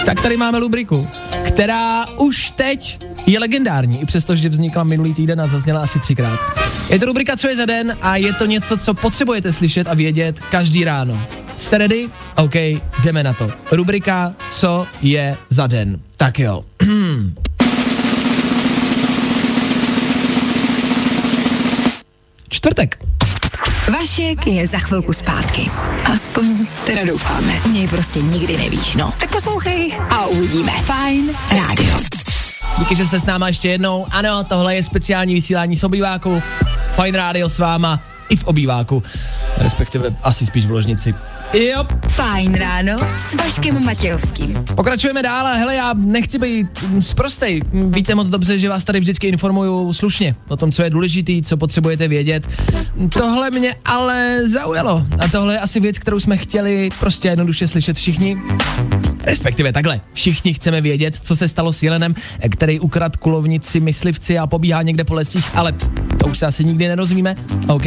tak 0.05 0.21
tady 0.21 0.37
máme 0.37 0.57
Lubriku, 0.57 1.07
která 1.47 2.05
už 2.17 2.51
teď 2.51 2.99
je 3.25 3.39
legendární, 3.39 4.01
i 4.01 4.05
přesto, 4.05 4.35
že 4.35 4.49
vznikla 4.49 4.83
minulý 4.83 5.13
týden 5.13 5.41
a 5.41 5.47
zazněla 5.47 5.81
asi 5.81 5.99
třikrát. 5.99 6.39
Je 6.89 6.99
to 6.99 7.05
rubrika 7.05 7.37
Co 7.37 7.47
je 7.47 7.55
za 7.55 7.65
den 7.65 7.97
a 8.01 8.15
je 8.15 8.33
to 8.33 8.45
něco, 8.45 8.77
co 8.77 8.93
potřebujete 8.93 9.53
slyšet 9.53 9.87
a 9.87 9.93
vědět 9.93 10.39
každý 10.39 10.83
ráno. 10.83 11.21
Jste 11.57 11.77
ready? 11.77 12.09
OK, 12.35 12.55
jdeme 13.03 13.23
na 13.23 13.33
to. 13.33 13.51
Rubrika 13.71 14.33
Co 14.49 14.87
je 15.01 15.37
za 15.49 15.67
den. 15.67 15.99
Tak 16.17 16.39
jo. 16.39 16.65
Čtvrtek. 22.49 23.04
Vašek 24.05 24.47
je 24.47 24.67
za 24.67 24.77
chvilku 24.77 25.13
zpátky. 25.13 25.71
Aspoň 26.13 26.67
teda 26.85 27.05
doufáme. 27.05 27.53
Něj 27.73 27.87
prostě 27.87 28.19
nikdy 28.19 28.57
nevíš, 28.57 28.95
no. 28.95 29.13
Tak 29.19 29.31
poslouchej 29.31 29.97
a 30.09 30.25
uvidíme. 30.25 30.71
Fajn 30.71 31.29
rádio. 31.51 31.97
Díky, 32.79 32.95
že 32.95 33.07
jste 33.07 33.19
s 33.19 33.25
náma 33.25 33.47
ještě 33.47 33.69
jednou. 33.69 34.05
Ano, 34.11 34.43
tohle 34.43 34.75
je 34.75 34.83
speciální 34.83 35.33
vysílání 35.33 35.77
z 35.77 35.83
obýváku. 35.83 36.43
Fine 37.01 37.17
Radio 37.17 37.49
s 37.49 37.59
váma 37.59 37.99
i 38.29 38.35
v 38.35 38.43
obýváku, 38.43 39.03
respektive 39.57 40.15
asi 40.23 40.45
spíš 40.45 40.65
v 40.65 40.71
ložnici. 40.71 41.15
Jo. 41.55 41.85
Fajn 42.09 42.53
ráno 42.53 42.95
s 43.15 43.33
Vaškem 43.33 43.85
Matějovským. 43.85 44.63
Pokračujeme 44.75 45.23
dál 45.23 45.47
a 45.47 45.53
hele, 45.53 45.75
já 45.75 45.93
nechci 45.93 46.39
být 46.39 46.67
sprostej. 46.99 47.61
Víte 47.73 48.15
moc 48.15 48.29
dobře, 48.29 48.59
že 48.59 48.69
vás 48.69 48.83
tady 48.83 48.99
vždycky 48.99 49.27
informuju 49.27 49.93
slušně 49.93 50.35
o 50.47 50.57
tom, 50.57 50.71
co 50.71 50.83
je 50.83 50.89
důležitý, 50.89 51.41
co 51.41 51.57
potřebujete 51.57 52.07
vědět. 52.07 52.47
Tohle 53.09 53.51
mě 53.51 53.75
ale 53.85 54.39
zaujalo 54.47 55.05
a 55.19 55.27
tohle 55.27 55.53
je 55.53 55.59
asi 55.59 55.79
věc, 55.79 55.99
kterou 55.99 56.19
jsme 56.19 56.37
chtěli 56.37 56.89
prostě 56.99 57.27
jednoduše 57.27 57.67
slyšet 57.67 57.97
všichni. 57.97 58.37
Respektive 59.25 59.73
takhle, 59.73 60.01
všichni 60.13 60.53
chceme 60.53 60.81
vědět, 60.81 61.15
co 61.21 61.35
se 61.35 61.47
stalo 61.47 61.73
s 61.73 61.83
Jelenem, 61.83 62.15
který 62.51 62.79
ukrad 62.79 63.15
kulovnici 63.15 63.79
myslivci 63.79 64.39
a 64.39 64.47
pobíhá 64.47 64.81
někde 64.81 65.03
po 65.03 65.13
lesích, 65.13 65.51
ale 65.55 65.71
to 66.19 66.27
už 66.27 66.37
se 66.37 66.45
asi 66.45 66.63
nikdy 66.63 66.87
nerozvíme, 66.87 67.35
OK, 67.67 67.83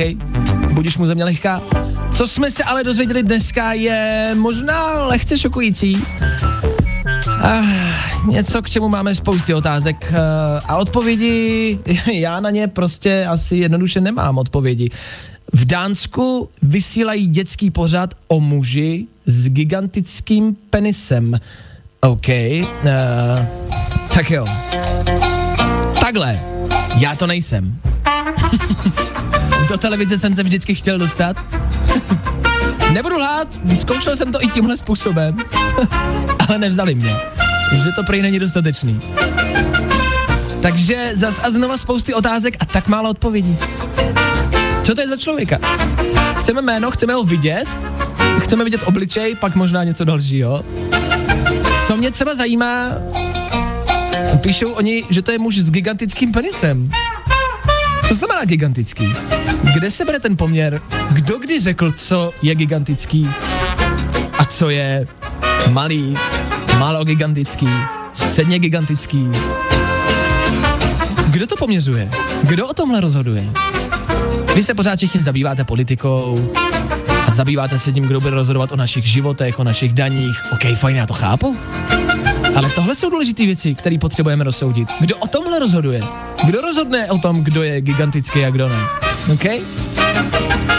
budíš 0.72 0.98
mu 0.98 1.06
země 1.06 1.24
lehká. 1.24 1.62
Co 2.10 2.26
jsme 2.26 2.50
se 2.50 2.64
ale 2.64 2.84
dozvěděli 2.84 3.22
dneska 3.22 3.72
je 3.72 4.30
možná 4.34 5.06
lehce 5.06 5.38
šokující. 5.38 6.02
Ah, 7.42 7.62
něco, 8.28 8.62
k 8.62 8.70
čemu 8.70 8.88
máme 8.88 9.14
spousty 9.14 9.54
otázek 9.54 9.96
uh, 10.10 10.16
a 10.68 10.76
odpovědi, 10.76 11.78
já 12.12 12.40
na 12.40 12.50
ně 12.50 12.68
prostě 12.68 13.26
asi 13.26 13.56
jednoduše 13.56 14.00
nemám 14.00 14.38
odpovědi. 14.38 14.90
V 15.52 15.64
Dánsku 15.64 16.48
vysílají 16.62 17.28
dětský 17.28 17.70
pořad 17.70 18.14
o 18.28 18.40
muži 18.40 19.06
s 19.26 19.48
gigantickým 19.48 20.56
penisem. 20.70 21.40
OK, 22.00 22.28
uh, 22.28 22.66
tak 24.14 24.30
jo. 24.30 24.46
Takhle, 26.00 26.40
já 26.98 27.16
to 27.16 27.26
nejsem. 27.26 27.80
Do 29.68 29.78
televize 29.78 30.18
jsem 30.18 30.34
se 30.34 30.42
vždycky 30.42 30.74
chtěl 30.74 30.98
dostat. 30.98 31.36
Nebudu 32.92 33.16
lhát, 33.16 33.48
zkoušel 33.78 34.16
jsem 34.16 34.32
to 34.32 34.44
i 34.44 34.48
tímhle 34.48 34.76
způsobem, 34.76 35.36
ale 36.48 36.58
nevzali 36.58 36.94
mě. 36.94 37.16
Že 37.82 37.92
to 37.96 38.02
prý 38.04 38.22
není 38.22 38.38
dostatečný. 38.38 39.00
Takže 40.62 41.12
zas 41.14 41.40
a 41.42 41.50
znova 41.50 41.76
spousty 41.76 42.14
otázek 42.14 42.56
a 42.60 42.64
tak 42.64 42.88
málo 42.88 43.10
odpovědí. 43.10 43.58
Co 44.88 44.94
to 44.94 45.00
je 45.00 45.08
za 45.08 45.16
člověka? 45.16 45.58
Chceme 46.40 46.62
jméno, 46.62 46.90
chceme 46.90 47.14
ho 47.14 47.24
vidět, 47.24 47.64
chceme 48.40 48.64
vidět 48.64 48.82
obličej, 48.86 49.34
pak 49.34 49.54
možná 49.54 49.84
něco 49.84 50.04
dalšího. 50.04 50.64
Co 51.86 51.96
mě 51.96 52.10
třeba 52.10 52.34
zajímá, 52.34 52.88
píšou 54.40 54.70
oni, 54.70 55.04
že 55.10 55.22
to 55.22 55.30
je 55.30 55.38
muž 55.38 55.58
s 55.58 55.70
gigantickým 55.70 56.32
penisem. 56.32 56.90
Co 58.08 58.14
znamená 58.14 58.44
gigantický? 58.44 59.08
Kde 59.74 59.90
se 59.90 60.04
bere 60.04 60.20
ten 60.20 60.36
poměr? 60.36 60.82
Kdo 61.10 61.38
kdy 61.38 61.60
řekl, 61.60 61.92
co 61.92 62.32
je 62.42 62.54
gigantický 62.54 63.28
a 64.38 64.44
co 64.44 64.70
je 64.70 65.06
malý, 65.70 66.16
málo 66.78 67.04
gigantický, 67.04 67.68
středně 68.14 68.58
gigantický? 68.58 69.28
Kdo 71.30 71.46
to 71.46 71.56
poměřuje? 71.56 72.10
Kdo 72.42 72.68
o 72.68 72.74
tomhle 72.74 73.00
rozhoduje? 73.00 73.44
Vy 74.58 74.64
se 74.64 74.74
pořád 74.74 74.96
všichni 74.96 75.22
zabýváte 75.22 75.64
politikou 75.64 76.52
a 77.26 77.30
zabýváte 77.30 77.78
se 77.78 77.92
tím, 77.92 78.04
kdo 78.04 78.20
bude 78.20 78.30
rozhodovat 78.30 78.72
o 78.72 78.76
našich 78.76 79.06
životech, 79.06 79.58
o 79.58 79.64
našich 79.64 79.92
daních. 79.92 80.44
OK, 80.52 80.78
fajn, 80.78 80.96
já 80.96 81.06
to 81.06 81.14
chápu. 81.14 81.56
Ale 82.56 82.70
tohle 82.74 82.94
jsou 82.94 83.10
důležité 83.10 83.46
věci, 83.46 83.74
které 83.74 83.98
potřebujeme 83.98 84.44
rozsoudit. 84.44 84.88
Kdo 85.00 85.16
o 85.16 85.26
tomhle 85.26 85.58
rozhoduje? 85.58 86.02
Kdo 86.46 86.60
rozhodne 86.60 87.10
o 87.10 87.18
tom, 87.18 87.44
kdo 87.44 87.62
je 87.62 87.80
gigantický 87.80 88.44
a 88.44 88.50
kdo 88.50 88.68
ne? 88.68 88.78
OK? 89.32 89.44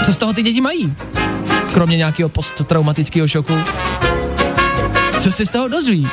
Co 0.06 0.14
z 0.14 0.18
toho 0.18 0.34
ty 0.34 0.44
děti 0.44 0.62
mají? 0.62 0.94
Kromě 1.74 1.98
nějakého 1.98 2.30
posttraumatického 2.30 3.28
šoku. 3.28 3.54
Co 5.20 5.32
si 5.32 5.46
z 5.46 5.50
toho 5.50 5.68
dozví? 5.68 6.08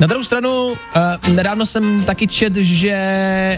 Na 0.00 0.06
druhou 0.06 0.24
stranu, 0.24 0.68
uh, 0.68 0.76
nedávno 1.34 1.66
jsem 1.66 2.04
taky 2.04 2.26
čet, 2.26 2.56
že 2.56 2.88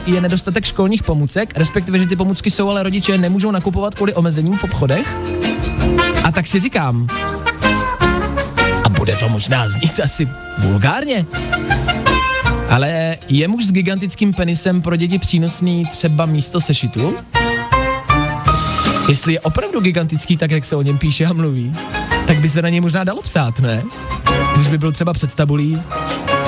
je 0.06 0.20
nedostatek 0.20 0.64
školních 0.64 1.02
pomůcek, 1.02 1.58
respektive, 1.58 1.98
že 1.98 2.06
ty 2.06 2.16
pomůcky 2.16 2.50
jsou, 2.50 2.70
ale 2.70 2.82
rodiče 2.82 3.18
nemůžou 3.18 3.50
nakupovat 3.50 3.94
kvůli 3.94 4.14
omezením 4.14 4.56
v 4.56 4.64
obchodech. 4.64 5.16
A 6.24 6.32
tak 6.32 6.46
si 6.46 6.60
říkám, 6.60 7.06
a 8.84 8.88
bude 8.88 9.16
to 9.16 9.28
možná 9.28 9.68
znít 9.68 10.00
asi 10.00 10.28
vulgárně, 10.58 11.26
ale 12.68 13.16
je 13.28 13.48
muž 13.48 13.64
s 13.64 13.72
gigantickým 13.72 14.34
penisem 14.34 14.82
pro 14.82 14.96
děti 14.96 15.18
přínosný 15.18 15.84
třeba 15.84 16.26
místo 16.26 16.60
sešitu? 16.60 17.16
Jestli 19.08 19.32
je 19.32 19.40
opravdu 19.40 19.80
gigantický, 19.80 20.36
tak 20.36 20.50
jak 20.50 20.64
se 20.64 20.76
o 20.76 20.82
něm 20.82 20.98
píše 20.98 21.24
a 21.24 21.32
mluví, 21.32 21.76
tak 22.26 22.38
by 22.38 22.48
se 22.48 22.62
na 22.62 22.68
něj 22.68 22.80
možná 22.80 23.04
dalo 23.04 23.22
psát, 23.22 23.60
ne? 23.60 23.82
Když 24.54 24.68
by 24.68 24.78
byl 24.78 24.92
třeba 24.92 25.12
před 25.12 25.34
tabulí, 25.34 25.82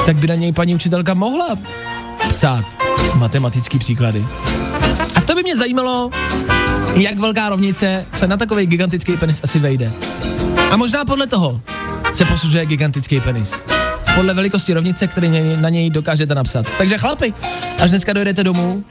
tak 0.09 0.17
by 0.17 0.27
na 0.27 0.35
něj 0.35 0.53
paní 0.53 0.75
učitelka 0.75 1.15
mohla 1.15 1.59
psát 2.29 2.65
matematický 3.15 3.79
příklady. 3.79 4.27
A 5.15 5.21
to 5.21 5.35
by 5.35 5.43
mě 5.43 5.57
zajímalo, 5.57 6.11
jak 6.95 7.19
velká 7.19 7.49
rovnice 7.49 8.07
se 8.13 8.27
na 8.27 8.37
takový 8.37 8.67
gigantický 8.67 9.17
penis 9.17 9.41
asi 9.45 9.59
vejde. 9.59 9.93
A 10.71 10.77
možná 10.77 11.05
podle 11.05 11.27
toho 11.27 11.61
se 12.15 12.25
posuzuje 12.25 12.67
gigantický 12.67 13.21
penis. 13.21 13.63
Podle 14.15 14.35
velikosti 14.35 14.75
rovnice, 14.75 15.07
který 15.07 15.57
na 15.57 15.69
něj 15.69 15.91
dokážete 15.91 16.35
napsat. 16.35 16.67
Takže 16.79 16.99
chlapi, 16.99 17.35
až 17.79 17.91
dneska 17.91 18.13
dojdete 18.13 18.45
domů, 18.45 18.85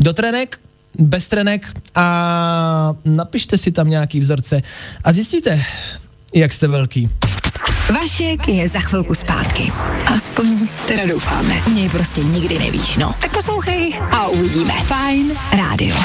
do 0.00 0.12
trenek, 0.12 0.60
bez 0.98 1.28
trenek 1.28 1.66
a 1.94 2.94
napište 3.04 3.58
si 3.58 3.72
tam 3.72 3.90
nějaký 3.90 4.20
vzorce 4.20 4.62
a 5.04 5.12
zjistíte, 5.12 5.64
jak 6.34 6.52
jste 6.52 6.68
velký. 6.68 7.10
Vašek 7.94 8.48
je 8.48 8.68
za 8.68 8.80
chvilku 8.80 9.14
zpátky. 9.14 9.72
Aspoň 10.06 10.68
teda 10.86 11.06
doufáme. 11.06 11.54
Něj 11.74 11.88
prostě 11.88 12.20
nikdy 12.20 12.58
nevíš, 12.58 12.96
no. 12.96 13.14
Tak 13.20 13.32
poslouchej 13.32 14.00
a 14.10 14.26
uvidíme. 14.26 14.72
Fajn 14.72 15.32
rádio. 15.52 15.96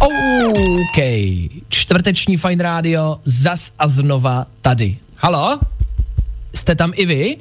OK, 0.00 1.04
čtvrteční 1.68 2.36
Fine 2.36 2.62
Radio 2.64 3.18
zas 3.24 3.72
a 3.78 3.88
znova 3.88 4.46
tady. 4.62 4.98
Halo? 5.16 5.58
Jste 6.54 6.74
tam 6.74 6.92
i 6.94 7.06
vy? 7.06 7.36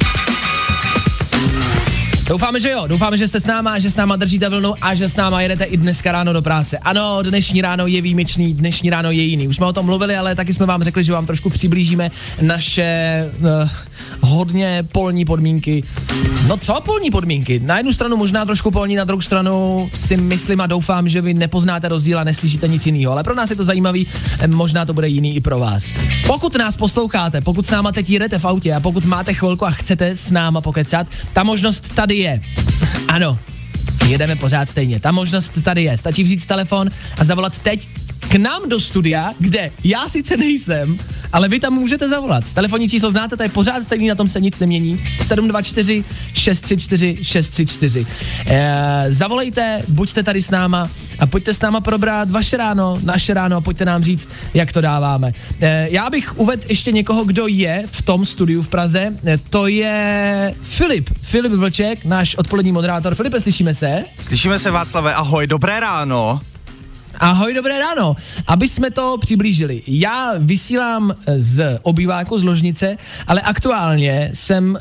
Doufáme, 2.28 2.60
že 2.60 2.70
jo, 2.70 2.88
doufáme, 2.88 3.18
že 3.18 3.28
jste 3.28 3.40
s 3.40 3.46
náma, 3.46 3.80
že 3.80 3.92
s 3.92 3.96
náma 3.96 4.16
držíte 4.16 4.50
vlnu 4.50 4.74
a 4.82 4.96
že 4.96 5.10
s 5.10 5.16
náma 5.16 5.42
jedete 5.42 5.64
i 5.64 5.78
dneska 5.78 6.12
ráno 6.12 6.34
do 6.34 6.42
práce. 6.42 6.78
Ano, 6.78 7.20
dnešní 7.22 7.62
ráno 7.62 7.88
je 7.88 8.02
výjimečný, 8.02 8.54
dnešní 8.54 8.90
ráno 8.90 9.12
je 9.12 9.24
jiný. 9.24 9.48
Už 9.48 9.56
jsme 9.56 9.66
o 9.66 9.74
tom 9.74 9.86
mluvili, 9.86 10.16
ale 10.16 10.36
taky 10.36 10.54
jsme 10.54 10.66
vám 10.66 10.84
řekli, 10.84 11.04
že 11.04 11.14
vám 11.14 11.26
trošku 11.26 11.50
přiblížíme 11.50 12.12
naše 12.42 13.30
uh, 13.40 13.70
hodně 14.22 14.84
polní 14.92 15.26
podmínky. 15.26 15.84
No 16.48 16.58
co 16.58 16.82
polní 16.86 17.12
podmínky? 17.12 17.60
Na 17.60 17.78
jednu 17.78 17.94
stranu 17.94 18.18
možná 18.18 18.46
trošku 18.46 18.72
polní, 18.72 18.96
na 18.96 19.04
druhou 19.04 19.22
stranu 19.22 19.90
si 19.96 20.18
myslím 20.18 20.62
a 20.62 20.68
doufám, 20.68 21.10
že 21.10 21.22
vy 21.22 21.34
nepoznáte 21.34 21.88
rozdíl 21.88 22.20
a 22.20 22.24
neslyšíte 22.24 22.68
nic 22.68 22.86
jiného. 22.86 23.12
Ale 23.12 23.24
pro 23.24 23.36
nás 23.36 23.50
je 23.50 23.56
to 23.56 23.64
zajímavý, 23.64 24.08
eh, 24.40 24.48
možná 24.48 24.86
to 24.86 24.94
bude 24.94 25.08
jiný 25.08 25.36
i 25.36 25.42
pro 25.42 25.60
vás. 25.60 25.92
Pokud 26.28 26.58
nás 26.58 26.78
posloucháte, 26.78 27.42
pokud 27.42 27.66
s 27.66 27.70
náma 27.70 27.92
teď 27.92 28.10
jedete 28.10 28.40
v 28.40 28.46
autě 28.46 28.74
a 28.74 28.80
pokud 28.80 29.06
máte 29.06 29.34
chvilku 29.34 29.66
a 29.66 29.72
chcete 29.72 30.16
s 30.16 30.32
náma 30.32 30.62
pokecat, 30.62 31.08
ta 31.34 31.44
možnost 31.44 31.96
tady 31.96 32.16
je. 32.16 32.42
Ano, 33.08 33.38
jedeme 34.08 34.36
pořád 34.36 34.70
stejně. 34.70 35.00
Ta 35.00 35.12
možnost 35.12 35.54
tady 35.64 35.84
je. 35.84 35.98
Stačí 35.98 36.24
vzít 36.24 36.46
telefon 36.46 36.90
a 37.18 37.26
zavolat 37.26 37.58
teď 37.60 37.88
k 38.30 38.36
nám 38.36 38.70
do 38.70 38.80
studia, 38.80 39.34
kde 39.40 39.72
já 39.84 40.10
sice 40.10 40.38
nejsem, 40.38 40.98
ale 41.34 41.50
vy 41.50 41.60
tam 41.60 41.74
můžete 41.74 42.10
zavolat. 42.10 42.44
Telefonní 42.54 42.90
číslo 42.90 43.12
znáte, 43.12 43.38
to 43.38 43.44
je 43.44 43.50
pořád 43.50 43.84
stejný, 43.84 44.08
na 44.08 44.16
tom 44.16 44.28
se 44.28 44.42
nic 44.42 44.60
nemění. 44.60 45.04
724 45.22 46.04
634 46.34 47.18
634. 47.24 48.06
E, 48.46 49.06
zavolejte, 49.10 49.82
buďte 49.88 50.24
tady 50.24 50.42
s 50.42 50.50
náma 50.50 50.90
a 51.20 51.26
pojďte 51.26 51.54
s 51.54 51.62
náma 51.62 51.82
probrat 51.82 52.30
vaše 52.30 52.58
ráno, 52.58 52.98
naše 53.04 53.34
ráno 53.34 53.58
a 53.58 53.62
pojďte 53.62 53.86
nám 53.86 54.04
říct, 54.04 54.30
jak 54.54 54.74
to 54.74 54.82
dáváme. 54.82 55.34
E, 55.62 55.88
já 55.92 56.10
bych 56.10 56.38
uvedl 56.38 56.64
ještě 56.70 56.92
někoho, 56.92 57.24
kdo 57.24 57.48
je 57.48 57.84
v 57.92 58.02
tom 58.02 58.26
studiu 58.26 58.62
v 58.62 58.68
Praze. 58.68 59.14
E, 59.28 59.38
to 59.38 59.68
je 59.68 60.56
Filip. 60.62 61.10
Filip 61.22 61.52
Vlček, 61.52 62.06
náš 62.06 62.36
odpolední 62.36 62.72
moderátor. 62.72 63.16
Filipe, 63.16 63.42
slyšíme 63.42 63.76
se? 63.76 64.04
Slyšíme 64.22 64.60
se 64.60 64.72
Václave, 64.72 65.14
ahoj, 65.14 65.48
dobré 65.48 65.80
ráno. 65.80 66.40
Ahoj, 67.20 67.54
dobré 67.54 67.80
ráno. 67.80 68.16
Aby 68.48 68.68
jsme 68.68 68.92
to 68.92 69.18
přiblížili, 69.18 69.82
já 69.88 70.34
vysílám 70.38 71.16
z 71.38 71.80
obýváku 71.82 72.40
z 72.40 72.44
ložnice, 72.44 72.98
ale 73.28 73.42
aktuálně 73.42 74.30
jsem 74.34 74.72
uh, 74.72 74.80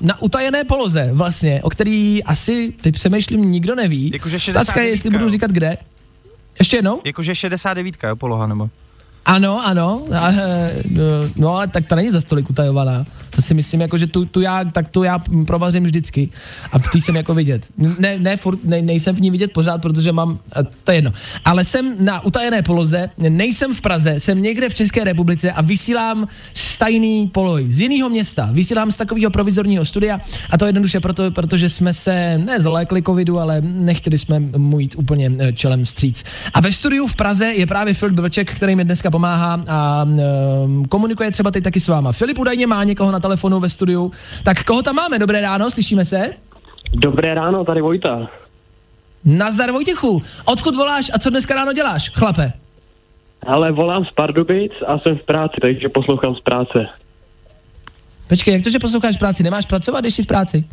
na 0.00 0.22
utajené 0.22 0.64
poloze 0.64 1.10
vlastně, 1.12 1.62
o 1.62 1.70
který 1.70 2.24
asi, 2.24 2.72
teď 2.80 2.94
přemýšlím, 2.94 3.50
nikdo 3.50 3.74
neví. 3.74 4.10
Jakože 4.12 4.40
69. 4.40 4.66
Taska, 4.66 4.80
jestli 4.80 5.10
budu 5.10 5.28
říkat 5.28 5.50
kde. 5.50 5.76
Ještě 6.58 6.76
jednou? 6.76 7.00
Jakože 7.04 7.34
69, 7.34 7.94
jo, 8.02 8.16
poloha, 8.16 8.46
nebo? 8.46 8.70
Ano, 9.28 9.60
ano, 9.66 10.02
a, 10.16 10.32
no 11.36 11.56
ale 11.56 11.68
tak 11.68 11.86
ta 11.86 11.96
není 11.96 12.10
za 12.10 12.20
stolik 12.20 12.50
utajovaná. 12.50 13.04
To 13.30 13.42
si 13.42 13.54
myslím, 13.54 13.80
jako, 13.80 13.98
že 13.98 14.06
tu, 14.06 14.24
tu 14.24 14.40
já, 14.40 14.64
tak 14.64 14.88
tu 14.88 15.02
já 15.02 15.18
provařím 15.46 15.84
vždycky 15.84 16.28
a 16.72 16.78
v 16.78 16.94
jsem 16.94 17.16
jako 17.16 17.34
vidět. 17.34 17.66
Ne, 17.98 18.18
ne, 18.18 18.36
furt, 18.36 18.64
ne, 18.64 18.82
nejsem 18.82 19.16
v 19.16 19.20
ní 19.20 19.30
vidět 19.30 19.52
pořád, 19.52 19.82
protože 19.82 20.12
mám, 20.12 20.38
a 20.52 20.62
to 20.84 20.90
je 20.90 20.96
jedno. 20.96 21.12
Ale 21.44 21.64
jsem 21.64 22.04
na 22.04 22.24
utajené 22.24 22.62
poloze, 22.62 23.10
nejsem 23.18 23.74
v 23.74 23.80
Praze, 23.80 24.20
jsem 24.20 24.42
někde 24.42 24.68
v 24.68 24.74
České 24.74 25.04
republice 25.04 25.52
a 25.52 25.62
vysílám 25.62 26.28
z 26.54 26.78
tajný 26.78 27.26
poloj, 27.26 27.66
z 27.68 27.80
jiného 27.80 28.08
města. 28.08 28.48
Vysílám 28.52 28.92
z 28.92 28.96
takového 28.96 29.30
provizorního 29.30 29.84
studia 29.84 30.20
a 30.50 30.58
to 30.58 30.66
jednoduše 30.66 31.00
proto, 31.00 31.30
protože 31.30 31.68
jsme 31.68 31.94
se 31.94 32.38
ne 32.38 32.60
zalékli 32.60 33.02
covidu, 33.02 33.38
ale 33.38 33.60
nechtěli 33.60 34.18
jsme 34.18 34.40
mu 34.40 34.80
jít 34.80 34.94
úplně 34.98 35.32
eh, 35.38 35.52
čelem 35.52 35.86
stříc. 35.86 36.24
A 36.54 36.60
ve 36.60 36.72
studiu 36.72 37.06
v 37.06 37.14
Praze 37.14 37.46
je 37.46 37.66
právě 37.66 37.94
Filip 37.94 38.18
Vlček, 38.18 38.54
který 38.54 38.76
mi 38.76 38.84
dneska 38.84 39.10
pomáhá 39.18 39.60
a 39.68 40.04
um, 40.04 40.84
komunikuje 40.84 41.30
třeba 41.30 41.50
teď 41.50 41.64
taky 41.64 41.80
s 41.80 41.88
váma. 41.88 42.12
Filip 42.12 42.38
údajně 42.38 42.66
má 42.66 42.84
někoho 42.84 43.10
na 43.12 43.20
telefonu 43.20 43.60
ve 43.60 43.68
studiu. 43.68 44.12
Tak 44.44 44.64
koho 44.64 44.82
tam 44.82 44.94
máme? 44.94 45.18
Dobré 45.18 45.40
ráno, 45.40 45.70
slyšíme 45.70 46.04
se? 46.04 46.32
Dobré 46.94 47.34
ráno, 47.34 47.64
tady 47.64 47.80
Vojta. 47.80 48.30
Nazdar 49.24 49.70
Vojtěchu, 49.70 50.22
odkud 50.44 50.76
voláš 50.76 51.10
a 51.14 51.18
co 51.18 51.30
dneska 51.30 51.54
ráno 51.54 51.72
děláš, 51.72 52.10
chlape? 52.10 52.52
Ale 53.46 53.72
volám 53.72 54.04
z 54.04 54.10
Pardubic 54.10 54.72
a 54.86 54.98
jsem 54.98 55.18
v 55.18 55.22
práci, 55.22 55.56
takže 55.62 55.88
poslouchám 55.88 56.34
z 56.34 56.40
práce. 56.40 56.86
Počkej, 58.28 58.54
jak 58.54 58.62
to, 58.62 58.70
že 58.70 58.78
posloucháš 58.78 59.16
práci? 59.16 59.42
Nemáš 59.42 59.66
pracovat, 59.66 60.00
když 60.00 60.14
jsi 60.14 60.22
v 60.22 60.26
práci? 60.26 60.64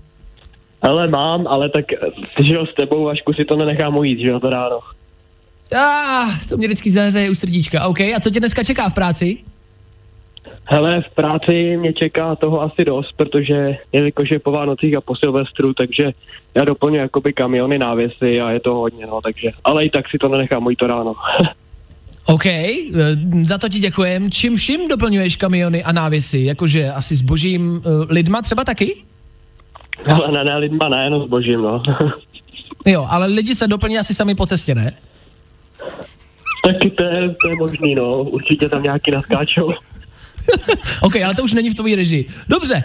Ale 0.81 1.07
mám, 1.07 1.47
ale 1.47 1.69
tak, 1.69 1.85
že 2.47 2.53
jo, 2.53 2.65
s 2.65 2.75
tebou, 2.75 3.03
Vašku, 3.05 3.33
si 3.33 3.45
to 3.45 3.55
nenechám 3.55 3.97
ujít, 3.97 4.19
že 4.19 4.29
jo, 4.29 4.39
to 4.39 4.49
ráno. 4.49 4.79
Ah, 5.73 6.29
to 6.49 6.57
mě 6.57 6.67
vždycky 6.67 6.91
zahřeje 6.91 7.29
u 7.29 7.35
srdíčka. 7.35 7.87
OK, 7.87 8.01
a 8.01 8.19
co 8.19 8.29
tě 8.29 8.39
dneska 8.39 8.63
čeká 8.63 8.89
v 8.89 8.93
práci? 8.93 9.37
Hele, 10.63 11.01
v 11.01 11.15
práci 11.15 11.77
mě 11.77 11.93
čeká 11.93 12.35
toho 12.35 12.61
asi 12.61 12.85
dost, 12.85 13.11
protože 13.17 13.77
jelikož 13.91 14.31
je 14.31 14.39
po 14.39 14.51
Vánocích 14.51 14.95
a 14.95 15.01
po 15.01 15.15
Silvestru, 15.15 15.73
takže 15.73 16.11
já 16.55 16.65
doplňuji 16.65 17.01
jakoby 17.01 17.33
kamiony 17.33 17.79
návěsy 17.79 18.41
a 18.41 18.51
je 18.51 18.59
to 18.59 18.73
hodně, 18.73 19.07
no, 19.07 19.21
takže, 19.21 19.51
ale 19.63 19.85
i 19.85 19.89
tak 19.89 20.09
si 20.09 20.17
to 20.17 20.27
nenechám 20.27 20.65
ujít 20.65 20.79
to 20.79 20.87
ráno. 20.87 21.15
OK, 22.25 22.45
eh, 22.45 22.83
za 23.43 23.57
to 23.57 23.69
ti 23.69 23.79
děkujem. 23.79 24.31
Čím 24.31 24.55
vším 24.55 24.87
doplňuješ 24.87 25.35
kamiony 25.35 25.83
a 25.83 25.91
návěsy? 25.91 26.39
Jakože 26.39 26.91
asi 26.91 27.15
s 27.15 27.21
božím 27.21 27.81
uh, 27.85 28.05
lidma 28.09 28.41
třeba 28.41 28.63
taky? 28.63 28.95
ale 30.13 30.31
ne, 30.31 30.43
ne, 30.43 30.57
lidma 30.57 30.89
ne, 30.89 31.03
jenom 31.03 31.23
zbožím, 31.23 31.61
no. 31.61 31.83
Jo, 32.87 33.07
ale 33.09 33.25
lidi 33.25 33.55
se 33.55 33.67
doplní 33.67 33.99
asi 33.99 34.13
sami 34.13 34.35
po 34.35 34.45
cestě, 34.45 34.75
ne? 34.75 34.93
Taky 36.65 36.89
to 36.91 37.03
je, 37.03 37.35
to 37.41 37.47
je 37.49 37.55
možný, 37.55 37.95
no, 37.95 38.23
určitě 38.23 38.69
tam 38.69 38.83
nějaký 38.83 39.11
naskáčou. 39.11 39.73
OK, 41.01 41.15
ale 41.15 41.35
to 41.35 41.43
už 41.43 41.53
není 41.53 41.69
v 41.69 41.75
tvojí 41.75 41.95
režii. 41.95 42.25
Dobře, 42.49 42.83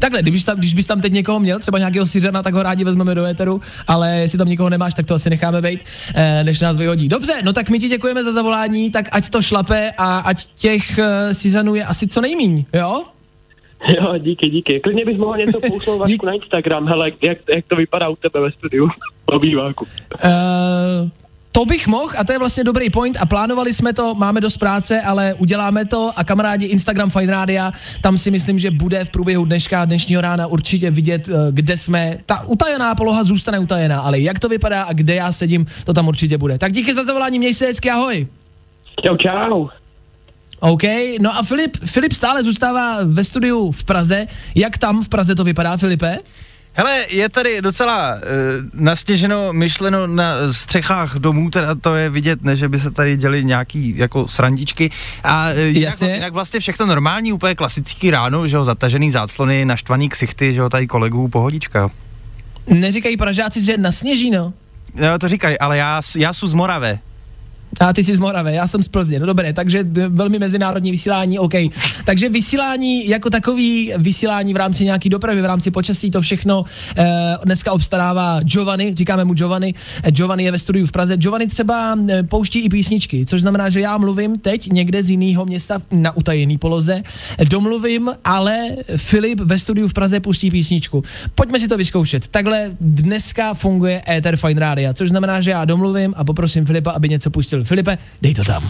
takhle, 0.00 0.22
když, 0.22 0.44
tam, 0.44 0.58
když 0.58 0.74
bys 0.74 0.86
tam 0.86 1.00
teď 1.00 1.12
někoho 1.12 1.40
měl, 1.40 1.58
třeba 1.58 1.78
nějakého 1.78 2.06
Syřana, 2.06 2.42
tak 2.42 2.54
ho 2.54 2.62
rádi 2.62 2.84
vezmeme 2.84 3.14
do 3.14 3.24
éteru, 3.24 3.60
ale 3.88 4.16
jestli 4.16 4.38
tam 4.38 4.48
někoho 4.48 4.70
nemáš, 4.70 4.94
tak 4.94 5.06
to 5.06 5.14
asi 5.14 5.30
necháme 5.30 5.62
být, 5.62 5.84
eh, 6.14 6.44
než 6.44 6.60
nás 6.60 6.78
vyhodí. 6.78 7.08
Dobře, 7.08 7.32
no 7.44 7.52
tak 7.52 7.70
my 7.70 7.78
ti 7.78 7.88
děkujeme 7.88 8.24
za 8.24 8.32
zavolání, 8.32 8.90
tak 8.90 9.08
ať 9.12 9.28
to 9.28 9.42
šlape 9.42 9.90
a 9.98 10.18
ať 10.18 10.46
těch 10.46 10.98
eh, 10.98 11.34
Syřanů 11.34 11.74
je 11.74 11.84
asi 11.84 12.08
co 12.08 12.20
nejmíň, 12.20 12.64
jo? 12.72 13.04
Jo, 13.96 14.18
díky, 14.18 14.50
díky. 14.50 14.80
Klidně 14.80 15.04
bych 15.04 15.18
mohl 15.18 15.36
něco 15.36 15.60
pousnout 15.60 15.98
Vašku 15.98 16.26
na 16.26 16.32
Instagram, 16.42 16.86
hele, 16.86 17.10
jak, 17.26 17.38
jak 17.54 17.64
to 17.68 17.76
vypadá 17.76 18.08
u 18.08 18.16
tebe 18.16 18.40
ve 18.40 18.50
studiu, 18.50 18.88
po 19.24 19.38
býváku. 19.38 19.86
Uh, 20.24 21.10
to 21.52 21.64
bych 21.64 21.86
mohl 21.86 22.12
a 22.18 22.24
to 22.24 22.32
je 22.32 22.38
vlastně 22.38 22.64
dobrý 22.64 22.90
point 22.90 23.16
a 23.20 23.26
plánovali 23.26 23.72
jsme 23.72 23.92
to, 23.92 24.14
máme 24.14 24.40
dost 24.40 24.56
práce, 24.56 25.00
ale 25.00 25.34
uděláme 25.34 25.84
to 25.84 26.12
a 26.16 26.24
kamarádi 26.24 26.66
Instagram 26.66 27.10
Fine 27.10 27.32
Radio, 27.32 27.70
tam 28.00 28.18
si 28.18 28.30
myslím, 28.30 28.58
že 28.58 28.70
bude 28.70 29.04
v 29.04 29.10
průběhu 29.10 29.44
dneška, 29.44 29.84
dnešního 29.84 30.22
rána 30.22 30.46
určitě 30.46 30.90
vidět, 30.90 31.28
eh, 31.28 31.32
kde 31.50 31.76
jsme. 31.76 32.18
Ta 32.26 32.44
utajená 32.46 32.94
poloha 32.94 33.24
zůstane 33.24 33.58
utajená, 33.58 34.00
ale 34.00 34.20
jak 34.20 34.38
to 34.38 34.48
vypadá 34.48 34.82
a 34.82 34.92
kde 34.92 35.14
já 35.14 35.32
sedím, 35.32 35.66
to 35.84 35.92
tam 35.92 36.08
určitě 36.08 36.38
bude. 36.38 36.58
Tak 36.58 36.72
díky 36.72 36.94
za 36.94 37.04
zavolání, 37.04 37.38
měj 37.38 37.54
se 37.54 37.66
hezky, 37.66 37.90
ahoj. 37.90 38.26
Čau, 39.06 39.16
čau. 39.16 39.68
OK, 40.60 40.82
no 41.20 41.36
a 41.36 41.42
Filip, 41.42 41.76
Filip 41.84 42.12
stále 42.12 42.42
zůstává 42.42 42.98
ve 43.04 43.24
studiu 43.24 43.70
v 43.70 43.84
Praze. 43.84 44.26
Jak 44.54 44.78
tam 44.78 45.04
v 45.04 45.08
Praze 45.08 45.34
to 45.34 45.44
vypadá, 45.44 45.76
Filipe? 45.76 46.18
Hele, 46.74 47.04
je 47.08 47.28
tady 47.28 47.62
docela 47.62 48.14
uh, 48.14 48.20
nastěženo, 48.74 49.52
myšleno 49.52 50.06
na 50.06 50.34
střechách 50.50 51.14
domů, 51.14 51.50
teda 51.50 51.74
to 51.74 51.94
je 51.94 52.10
vidět, 52.10 52.42
ne, 52.42 52.56
že 52.56 52.68
by 52.68 52.80
se 52.80 52.90
tady 52.90 53.16
děli 53.16 53.44
nějaký 53.44 53.96
jako 53.96 54.28
srandičky. 54.28 54.90
A 55.24 55.50
uh, 55.50 55.58
jinak, 55.58 55.82
Jasně. 55.82 56.14
jinak 56.14 56.32
vlastně 56.32 56.60
všechno 56.60 56.86
normální, 56.86 57.32
úplně 57.32 57.54
klasický 57.54 58.10
ráno, 58.10 58.48
že 58.48 58.56
jo, 58.56 58.64
zatažený 58.64 59.10
záclony, 59.10 59.64
naštvaný 59.64 60.08
ksichty, 60.08 60.52
že 60.52 60.60
jo, 60.60 60.68
tady 60.68 60.86
kolegů, 60.86 61.28
pohodička. 61.28 61.90
Neříkají 62.66 63.16
Pražáci, 63.16 63.62
že 63.62 63.76
nasněží, 63.76 64.30
no? 64.30 64.52
Jo, 64.94 65.18
to 65.20 65.28
říkají, 65.28 65.58
ale 65.58 65.78
já, 65.78 66.00
já 66.16 66.32
jsem 66.32 66.48
z 66.48 66.54
Morave. 66.54 66.98
A 67.80 67.92
ty 67.92 68.04
jsi 68.04 68.16
z 68.16 68.18
Morave, 68.18 68.54
já 68.54 68.66
jsem 68.66 68.82
z 68.82 68.88
Plzně, 68.88 69.20
no 69.20 69.26
dobré, 69.26 69.52
takže 69.52 69.84
velmi 70.08 70.38
mezinárodní 70.38 70.90
vysílání, 70.90 71.38
OK. 71.38 71.52
Takže 72.04 72.28
vysílání 72.28 73.08
jako 73.08 73.30
takový, 73.30 73.92
vysílání 73.98 74.54
v 74.54 74.56
rámci 74.56 74.84
nějaký 74.84 75.08
dopravy, 75.08 75.42
v 75.42 75.44
rámci 75.44 75.70
počasí, 75.70 76.10
to 76.10 76.20
všechno 76.20 76.64
eh, 76.96 77.04
dneska 77.44 77.72
obstarává 77.72 78.40
Giovanni, 78.40 78.94
říkáme 78.94 79.24
mu 79.24 79.34
Giovanni, 79.34 79.74
eh, 80.02 80.10
Giovanni 80.10 80.44
je 80.44 80.50
ve 80.50 80.58
studiu 80.58 80.86
v 80.86 80.92
Praze. 80.92 81.16
Giovanni 81.16 81.46
třeba 81.46 81.98
eh, 82.08 82.22
pouští 82.22 82.60
i 82.60 82.68
písničky, 82.68 83.26
což 83.26 83.40
znamená, 83.40 83.68
že 83.68 83.80
já 83.80 83.98
mluvím 83.98 84.38
teď 84.38 84.66
někde 84.72 85.02
z 85.02 85.10
jiného 85.10 85.44
města 85.44 85.82
na 85.90 86.16
utajený 86.16 86.58
poloze, 86.58 87.02
eh, 87.38 87.44
domluvím, 87.44 88.10
ale 88.24 88.68
Filip 88.96 89.40
ve 89.40 89.58
studiu 89.58 89.88
v 89.88 89.92
Praze 89.92 90.20
pustí 90.20 90.50
písničku. 90.50 91.04
Pojďme 91.34 91.60
si 91.60 91.68
to 91.68 91.76
vyzkoušet. 91.76 92.28
Takhle 92.28 92.70
dneska 92.80 93.54
funguje 93.54 94.02
Ether 94.08 94.36
Fine 94.36 94.60
Radio, 94.60 94.94
což 94.94 95.08
znamená, 95.08 95.40
že 95.40 95.50
já 95.50 95.64
domluvím 95.64 96.14
a 96.16 96.24
poprosím 96.24 96.66
Filipa, 96.66 96.90
aby 96.90 97.08
něco 97.08 97.30
pustil. 97.30 97.61
Filipe, 97.64 97.98
dej 98.22 98.34
to 98.34 98.44
tam. 98.44 98.68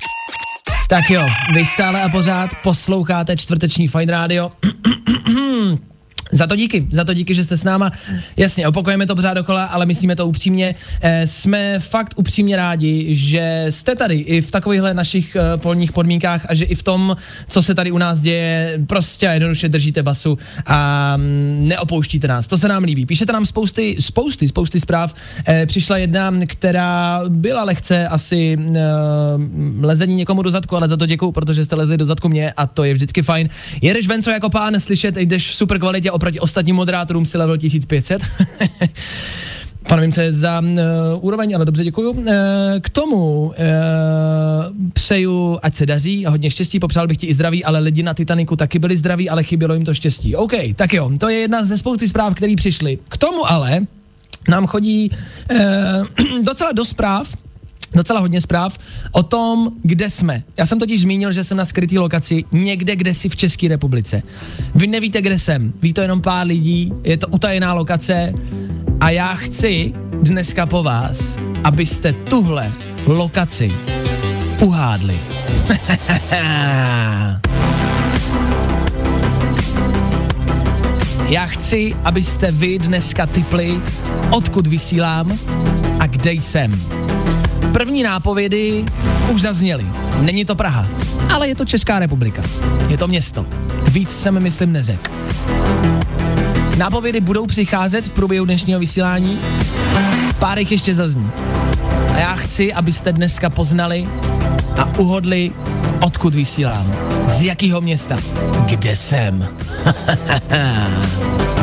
Tak 0.89 1.11
jo, 1.11 1.27
vy 1.55 1.67
stále 1.67 2.03
a 2.03 2.09
pořád 2.09 2.51
posloucháte 2.63 3.37
čtvrteční 3.37 3.89
Fine 3.89 4.13
Radio. 4.13 4.53
Za 6.33 6.47
to 6.47 6.57
díky, 6.57 6.87
za 6.93 7.05
to 7.05 7.15
díky, 7.15 7.35
že 7.35 7.45
jste 7.45 7.57
s 7.57 7.65
náma. 7.65 7.93
Jasně, 8.37 8.69
opakujeme 8.69 9.07
to 9.07 9.15
pořád 9.17 9.35
dokola, 9.35 9.65
ale 9.65 9.87
myslíme 9.87 10.17
to 10.17 10.27
upřímně. 10.27 10.75
E, 11.01 11.27
jsme 11.27 11.79
fakt 11.79 12.15
upřímně 12.17 12.57
rádi, 12.57 13.17
že 13.17 13.67
jste 13.71 13.95
tady 13.97 14.15
i 14.15 14.41
v 14.41 14.51
takovýchhle 14.51 14.95
našich 14.95 15.37
e, 15.37 15.57
polních 15.57 15.93
podmínkách 15.93 16.47
a 16.49 16.55
že 16.55 16.65
i 16.65 16.75
v 16.75 16.83
tom, 16.83 17.17
co 17.49 17.63
se 17.63 17.75
tady 17.75 17.91
u 17.91 17.99
nás 17.99 18.21
děje, 18.21 18.79
prostě 18.87 19.29
a 19.29 19.33
jednoduše 19.33 19.69
držíte 19.69 20.03
basu 20.03 20.39
a 20.67 21.17
mm, 21.17 21.69
neopouštíte 21.69 22.29
nás. 22.29 22.47
To 22.47 22.59
se 22.59 22.69
nám 22.69 22.85
líbí. 22.85 23.07
Píšete 23.07 23.33
nám 23.33 23.47
spousty, 23.47 23.97
spousty, 24.01 24.49
spousty 24.49 24.81
zpráv. 24.81 25.15
E, 25.49 25.67
přišla 25.67 25.97
jedna, 25.97 26.33
která 26.47 27.23
byla 27.29 27.65
lehce 27.65 28.09
asi 28.09 28.59
lezení 29.81 30.15
někomu 30.15 30.43
do 30.43 30.51
zadku, 30.51 30.77
ale 30.77 30.89
za 30.89 30.97
to 30.97 31.07
děkuju, 31.07 31.33
protože 31.33 31.65
jste 31.65 31.77
lezli 31.77 31.97
do 31.97 32.05
zadku 32.05 32.29
mě 32.29 32.53
a 32.53 32.67
to 32.67 32.85
je 32.85 32.95
vždycky 32.95 33.23
fajn. 33.23 33.49
Jedeš 33.83 34.09
Venco 34.09 34.31
jako 34.31 34.51
pán, 34.51 34.81
slyšet, 34.81 35.17
jdeš 35.17 35.51
v 35.51 35.55
super 35.55 35.79
kvalitě 35.79 36.11
oproti 36.23 36.41
ostatním 36.41 36.77
moderátorům 36.77 37.27
si 37.27 37.39
level 37.39 37.57
1500. 37.57 38.23
Pan 39.89 40.11
je 40.21 40.33
za 40.33 40.61
uh, 40.61 40.69
úroveň, 41.21 41.55
ale 41.55 41.65
dobře, 41.65 41.85
děkuju. 41.85 42.11
Uh, 42.11 42.25
k 42.81 42.91
tomu 42.91 43.43
uh, 43.43 43.53
přeju, 44.93 45.59
ať 45.63 45.77
se 45.77 45.87
daří 45.87 46.27
a 46.27 46.31
hodně 46.31 46.51
štěstí, 46.51 46.81
popřál 46.81 47.07
bych 47.07 47.17
ti 47.17 47.27
i 47.27 47.35
zdraví, 47.35 47.65
ale 47.65 47.79
lidi 47.79 48.03
na 48.03 48.15
Titaniku 48.15 48.57
taky 48.57 48.79
byli 48.79 48.97
zdraví, 48.97 49.31
ale 49.31 49.43
chybělo 49.43 49.75
jim 49.75 49.85
to 49.85 49.95
štěstí. 49.95 50.37
OK, 50.37 50.53
tak 50.77 50.93
jo, 50.93 51.11
to 51.19 51.29
je 51.29 51.39
jedna 51.39 51.65
ze 51.65 51.79
spousty 51.79 52.09
zpráv, 52.09 52.35
které 52.35 52.55
přišly. 52.57 52.99
K 53.09 53.17
tomu 53.17 53.51
ale 53.51 53.81
nám 54.49 54.67
chodí 54.67 55.11
uh, 55.11 56.43
docela 56.45 56.73
do 56.73 56.85
zpráv, 56.85 57.29
docela 57.95 58.21
hodně 58.21 58.41
zpráv 58.41 58.79
o 59.13 59.23
tom, 59.23 59.73
kde 59.83 60.11
jsme. 60.11 60.43
Já 60.57 60.67
jsem 60.67 60.79
totiž 60.79 61.01
zmínil, 61.01 61.33
že 61.33 61.45
jsem 61.45 61.57
na 61.57 61.65
skrytý 61.65 61.99
lokaci 61.99 62.45
někde, 62.53 62.97
kde 62.97 63.15
si 63.15 63.29
v 63.29 63.37
České 63.37 63.69
republice. 63.69 64.23
Vy 64.75 64.87
nevíte, 64.87 65.23
kde 65.23 65.39
jsem, 65.39 65.73
ví 65.83 65.93
to 65.93 66.01
jenom 66.01 66.21
pár 66.21 66.47
lidí, 66.47 66.93
je 67.05 67.17
to 67.17 67.29
utajená 67.29 67.75
lokace 67.75 68.35
a 69.01 69.11
já 69.11 69.35
chci 69.35 69.95
dneska 70.23 70.67
po 70.67 70.83
vás, 70.83 71.39
abyste 71.65 72.13
tuhle 72.13 72.73
lokaci 73.07 73.73
uhádli. 74.61 75.19
Já 81.33 81.47
chci, 81.47 81.95
abyste 82.05 82.51
vy 82.51 82.79
dneska 82.79 83.27
typli, 83.27 83.81
odkud 84.31 84.67
vysílám 84.67 85.39
a 86.01 86.07
kde 86.07 86.33
jsem. 86.33 87.02
První 87.83 88.03
nápovědy 88.03 88.85
už 89.33 89.41
zazněly. 89.41 89.87
Není 90.21 90.45
to 90.45 90.55
Praha, 90.55 90.89
ale 91.35 91.49
je 91.49 91.55
to 91.55 91.65
Česká 91.65 91.99
republika. 91.99 92.43
Je 92.89 92.99
to 92.99 93.09
město. 93.09 93.47
Víc 93.89 94.11
jsem, 94.11 94.41
myslím, 94.41 94.73
nezek. 94.73 95.11
Nápovědy 96.79 97.21
budou 97.21 97.47
přicházet 97.47 98.07
v 98.07 98.13
průběhu 98.13 98.45
dnešního 98.45 98.81
vysílání. 98.81 99.39
Pár 100.39 100.59
jich 100.59 100.73
ještě 100.73 100.95
zazní. 100.95 101.31
A 102.15 102.19
já 102.19 102.35
chci, 102.35 102.73
abyste 102.73 103.13
dneska 103.13 103.51
poznali 103.51 104.09
a 104.77 104.99
uhodli, 104.99 105.53
Odkud 106.01 106.35
vysílám? 106.35 106.95
Z 107.27 107.43
jakého 107.43 107.81
města? 107.81 108.17
Kde 108.67 108.97
jsem? 108.97 109.49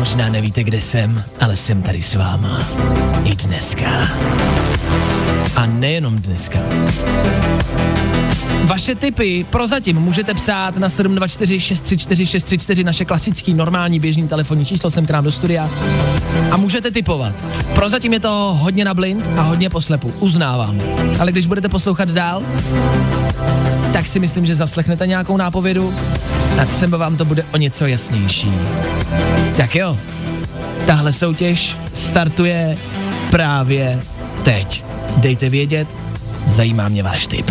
Možná 0.00 0.28
nevíte, 0.28 0.64
kde 0.64 0.80
jsem, 0.80 1.24
ale 1.40 1.56
jsem 1.56 1.82
tady 1.82 2.02
s 2.02 2.14
váma. 2.14 2.58
I 3.24 3.36
dneska. 3.36 3.90
A 5.56 5.66
nejenom 5.66 6.16
dneska. 6.16 6.58
Vaše 8.64 8.94
tipy 8.94 9.46
prozatím 9.50 9.96
můžete 9.96 10.34
psát 10.34 10.76
na 10.76 10.88
724 10.88 11.60
634 11.60 12.26
634 12.26 12.84
naše 12.84 13.04
klasický 13.04 13.54
normální 13.54 14.00
běžný 14.00 14.28
telefonní 14.28 14.66
číslo 14.66 14.90
sem 14.90 15.06
k 15.06 15.10
nám 15.10 15.24
do 15.24 15.32
studia 15.32 15.70
a 16.50 16.56
můžete 16.56 16.90
typovat. 16.90 17.34
Prozatím 17.74 18.12
je 18.12 18.20
to 18.20 18.56
hodně 18.60 18.84
na 18.84 18.94
blind 18.94 19.26
a 19.36 19.42
hodně 19.42 19.70
poslepu, 19.70 20.12
uznávám. 20.18 20.80
Ale 21.18 21.32
když 21.32 21.46
budete 21.46 21.68
poslouchat 21.68 22.08
dál, 22.08 22.42
tak 23.92 24.06
si 24.06 24.18
myslím, 24.18 24.46
že 24.46 24.54
zaslechnete 24.54 25.06
nějakou 25.06 25.36
nápovědu 25.36 25.94
a 26.60 26.64
třeba 26.64 26.98
vám 26.98 27.16
to 27.16 27.24
bude 27.24 27.44
o 27.54 27.56
něco 27.56 27.86
jasnější. 27.86 28.52
Tak 29.56 29.74
jo, 29.74 29.98
tahle 30.86 31.12
soutěž 31.12 31.76
startuje 31.94 32.76
právě 33.30 34.02
teď. 34.42 34.84
Dejte 35.16 35.48
vědět, 35.48 35.88
zajímá 36.48 36.88
mě 36.88 37.02
váš 37.02 37.26
tip. 37.26 37.50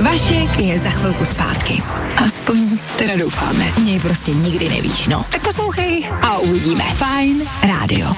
Vašek 0.00 0.58
je 0.58 0.78
za 0.78 0.90
chvilku 0.90 1.24
zpátky. 1.24 1.82
Aspoň 2.16 2.78
teda 2.98 3.16
doufáme. 3.16 3.64
Něj 3.84 4.00
prostě 4.00 4.30
nikdy 4.30 4.68
nevíš, 4.68 5.06
no. 5.06 5.24
Tak 5.32 5.42
poslouchej 5.42 6.08
a 6.22 6.38
uvidíme. 6.38 6.84
Fajn 6.84 7.42
rádio. 7.62 8.14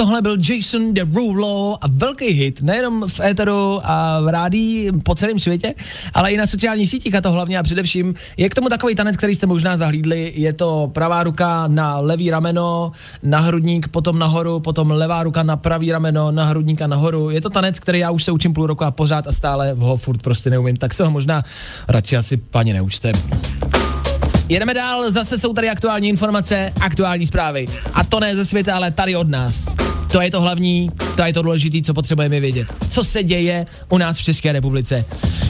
Tohle 0.00 0.22
byl 0.22 0.36
Jason 0.48 0.94
Derulo 0.94 1.78
a 1.80 1.86
velký 1.88 2.26
hit, 2.26 2.62
nejenom 2.62 3.08
v 3.08 3.20
éteru 3.20 3.80
a 3.84 4.20
v 4.20 4.28
rádí 4.28 4.88
po 5.02 5.14
celém 5.14 5.38
světě, 5.38 5.74
ale 6.14 6.32
i 6.32 6.36
na 6.36 6.46
sociálních 6.46 6.90
sítích 6.90 7.14
a 7.14 7.20
to 7.20 7.32
hlavně 7.32 7.58
a 7.58 7.62
především 7.62 8.14
je 8.36 8.48
k 8.48 8.54
tomu 8.54 8.68
takový 8.68 8.94
tanec, 8.94 9.16
který 9.16 9.34
jste 9.34 9.46
možná 9.46 9.76
zahlídli, 9.76 10.32
je 10.36 10.52
to 10.52 10.90
pravá 10.94 11.22
ruka 11.22 11.68
na 11.68 11.98
levý 12.00 12.30
rameno, 12.30 12.92
na 13.22 13.40
hrudník, 13.40 13.88
potom 13.88 14.18
nahoru, 14.18 14.60
potom 14.60 14.90
levá 14.90 15.22
ruka 15.22 15.42
na 15.42 15.56
pravý 15.56 15.92
rameno, 15.92 16.32
na 16.32 16.44
hrudník 16.44 16.82
a 16.82 16.86
nahoru. 16.86 17.30
Je 17.30 17.40
to 17.40 17.50
tanec, 17.50 17.80
který 17.80 17.98
já 17.98 18.10
už 18.10 18.24
se 18.24 18.32
učím 18.32 18.54
půl 18.54 18.66
roku 18.66 18.84
a 18.84 18.90
pořád 18.90 19.26
a 19.26 19.32
stále 19.32 19.72
ho 19.72 19.96
furt 19.96 20.22
prostě 20.22 20.50
neumím, 20.50 20.76
tak 20.76 20.94
se 20.94 21.04
ho 21.04 21.10
možná 21.10 21.44
radši 21.88 22.16
asi 22.16 22.36
paní 22.36 22.72
neučte. 22.72 23.12
Jedeme 24.50 24.74
dál, 24.74 25.10
zase 25.10 25.38
jsou 25.38 25.52
tady 25.52 25.70
aktuální 25.70 26.08
informace, 26.08 26.72
aktuální 26.80 27.26
zprávy. 27.26 27.66
A 27.94 28.04
to 28.04 28.20
ne 28.20 28.36
ze 28.36 28.44
světa, 28.44 28.76
ale 28.76 28.90
tady 28.90 29.16
od 29.16 29.28
nás. 29.28 29.66
To 30.12 30.20
je 30.20 30.30
to 30.30 30.40
hlavní, 30.40 30.90
to 31.16 31.22
je 31.22 31.32
to 31.32 31.42
důležité, 31.42 31.82
co 31.82 31.94
potřebujeme 31.94 32.40
vědět. 32.40 32.68
Co 32.88 33.04
se 33.04 33.22
děje 33.22 33.66
u 33.88 33.98
nás 33.98 34.18
v 34.18 34.22
České 34.22 34.52
republice. 34.52 35.04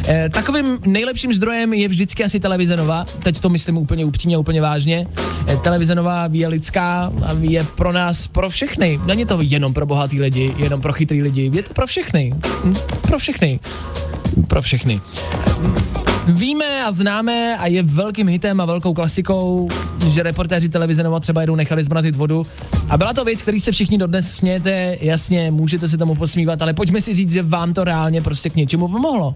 E, 0.09 0.29
takovým 0.29 0.79
nejlepším 0.87 1.35
zdrojem 1.35 1.73
je 1.73 1.89
vždycky 1.89 2.25
asi 2.25 2.41
televize 2.41 2.77
Nova. 2.77 3.05
Teď 3.23 3.41
to 3.41 3.49
myslím 3.49 3.79
úplně 3.79 4.05
upřímně, 4.05 4.39
úplně 4.39 4.61
vážně. 4.61 5.07
E, 5.49 5.57
televize 5.57 5.95
Nova 5.95 6.29
je 6.33 6.49
lidská 6.49 7.13
a 7.23 7.33
je 7.41 7.65
pro 7.65 7.93
nás, 7.93 8.27
pro 8.27 8.51
všechny. 8.51 9.01
Není 9.05 9.27
to 9.27 9.39
jenom 9.41 9.75
pro 9.75 9.87
bohatý 9.87 10.21
lidi, 10.21 10.55
jenom 10.57 10.81
pro 10.81 10.93
chytrý 10.93 11.23
lidi. 11.23 11.51
Je 11.55 11.63
to 11.63 11.75
pro 11.75 11.87
všechny. 11.87 12.33
Hm, 12.65 12.75
pro 13.03 13.19
všechny. 13.19 13.61
Pro 14.47 14.63
všechny. 14.63 15.01
Víme 16.31 16.85
a 16.85 16.93
známe 16.93 17.57
a 17.57 17.67
je 17.67 17.83
velkým 17.83 18.29
hitem 18.29 18.61
a 18.61 18.65
velkou 18.65 18.95
klasikou, 18.95 19.69
že 20.09 20.23
reportéři 20.23 20.69
televize 20.69 21.03
Nova 21.03 21.21
třeba 21.21 21.41
jedou 21.41 21.57
nechali 21.57 21.85
zmrazit 21.85 22.17
vodu. 22.17 22.47
A 22.89 22.99
byla 22.99 23.13
to 23.13 23.25
věc, 23.25 23.43
který 23.43 23.61
se 23.61 23.73
všichni 23.73 23.99
dodnes 23.99 24.33
smějete, 24.33 24.97
jasně, 25.01 25.51
můžete 25.51 25.89
se 25.89 25.99
tomu 25.99 26.15
posmívat, 26.15 26.63
ale 26.63 26.75
pojďme 26.75 27.01
si 27.01 27.15
říct, 27.15 27.33
že 27.33 27.43
vám 27.43 27.73
to 27.73 27.85
reálně 27.85 28.23
prostě 28.23 28.51
k 28.51 28.55
něčemu 28.55 28.89
pomohlo. 28.89 29.35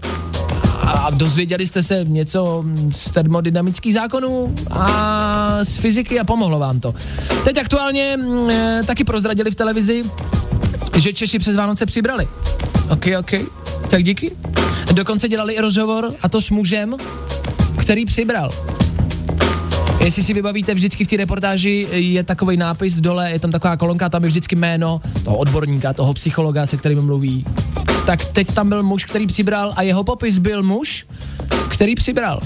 A 0.81 1.11
dozvěděli 1.11 1.67
jste 1.67 1.83
se 1.83 2.05
něco 2.05 2.65
z 2.93 3.11
termodynamických 3.11 3.95
zákonů 3.95 4.55
a 4.71 5.59
z 5.65 5.77
fyziky 5.77 6.21
a 6.21 6.25
pomohlo 6.25 6.59
vám 6.59 6.81
to. 6.81 6.95
Teď 7.45 7.59
aktuálně 7.59 8.19
e, 8.51 8.81
taky 8.87 9.05
prozradili 9.05 9.51
v 9.51 9.55
televizi, 9.55 10.03
že 10.97 11.13
Češi 11.13 11.39
přes 11.39 11.57
Vánoce 11.57 11.87
přibrali. 11.87 12.29
OK, 12.91 13.07
OK, 13.19 13.31
tak 13.91 14.05
díky. 14.05 14.33
Dokonce 14.95 15.29
dělali 15.29 15.55
i 15.55 15.61
rozhovor, 15.61 16.15
a 16.23 16.29
to 16.29 16.41
s 16.41 16.51
mužem, 16.51 16.97
který 17.79 18.05
přibral. 18.05 18.51
Jestli 20.05 20.23
si 20.23 20.33
vybavíte, 20.35 20.75
vždycky 20.75 21.05
v 21.05 21.09
té 21.09 21.17
reportáži 21.17 21.87
je 21.91 22.25
takový 22.25 22.57
nápis 22.57 23.01
dole, 23.01 23.31
je 23.31 23.39
tam 23.39 23.51
taková 23.51 23.77
kolonka, 23.77 24.09
tam 24.09 24.23
je 24.23 24.29
vždycky 24.29 24.57
jméno 24.57 25.01
toho 25.25 25.37
odborníka, 25.37 25.93
toho 25.93 26.15
psychologa, 26.15 26.67
se 26.67 26.77
kterým 26.77 27.03
mluví. 27.03 27.45
Tak 28.07 28.25
teď 28.25 28.53
tam 28.53 28.69
byl 28.69 28.83
muž, 28.83 29.05
který 29.05 29.27
přibral 29.27 29.73
a 29.77 29.83
jeho 29.83 30.05
popis 30.05 30.39
byl 30.39 30.63
muž, 30.63 31.07
který 31.69 31.95
přibral. 31.95 32.41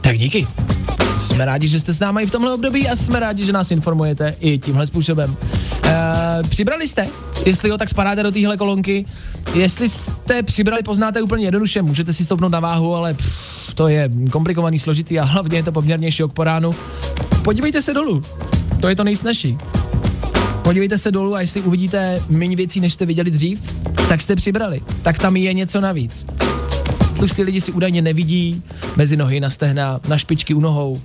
Tak 0.00 0.18
díky. 0.18 0.46
Jsme 1.20 1.44
rádi, 1.44 1.68
že 1.68 1.80
jste 1.80 1.92
s 1.92 1.98
námi 1.98 2.26
v 2.26 2.30
tomhle 2.30 2.54
období 2.54 2.88
a 2.88 2.96
jsme 2.96 3.20
rádi, 3.20 3.44
že 3.44 3.52
nás 3.52 3.70
informujete 3.70 4.34
i 4.40 4.58
tímhle 4.58 4.86
způsobem. 4.86 5.36
Uh, 5.84 6.48
přibrali 6.48 6.88
jste? 6.88 7.08
Jestli 7.46 7.70
ho 7.70 7.78
tak 7.78 7.88
spadáte 7.88 8.22
do 8.22 8.30
téhle 8.30 8.56
kolonky. 8.56 9.06
Jestli 9.54 9.88
jste 9.88 10.42
přibrali, 10.42 10.82
poznáte 10.82 11.22
úplně 11.22 11.44
jednoduše. 11.44 11.82
Můžete 11.82 12.12
si 12.12 12.24
stoupnout 12.24 12.48
na 12.48 12.60
váhu, 12.60 12.94
ale 12.94 13.14
pff, 13.14 13.74
to 13.74 13.88
je 13.88 14.10
komplikovaný, 14.30 14.78
složitý 14.78 15.18
a 15.18 15.24
hlavně 15.24 15.58
je 15.58 15.62
to 15.62 15.72
poměrně 15.72 16.12
šok 16.12 16.32
po 16.32 16.44
ránu. 16.44 16.74
Podívejte 17.42 17.82
se 17.82 17.94
dolů. 17.94 18.22
To 18.80 18.88
je 18.88 18.96
to 18.96 19.04
nejsnažší. 19.04 19.58
Podívejte 20.62 20.98
se 20.98 21.10
dolů 21.10 21.34
a 21.34 21.40
jestli 21.40 21.60
uvidíte 21.60 22.22
méně 22.28 22.56
věcí, 22.56 22.80
než 22.80 22.94
jste 22.94 23.06
viděli 23.06 23.30
dřív, 23.30 23.60
tak 24.08 24.22
jste 24.22 24.36
přibrali. 24.36 24.80
Tak 25.02 25.18
tam 25.18 25.36
je 25.36 25.52
něco 25.52 25.80
navíc. 25.80 26.26
Tlustí 27.20 27.42
lidi 27.42 27.60
si 27.60 27.72
údajně 27.72 28.02
nevidí 28.02 28.62
mezi 28.96 29.16
nohy, 29.16 29.40
na 29.40 29.50
stehna, 29.50 30.00
na 30.08 30.18
špičky 30.18 30.54
u 30.54 30.60
nohou. 30.60 31.00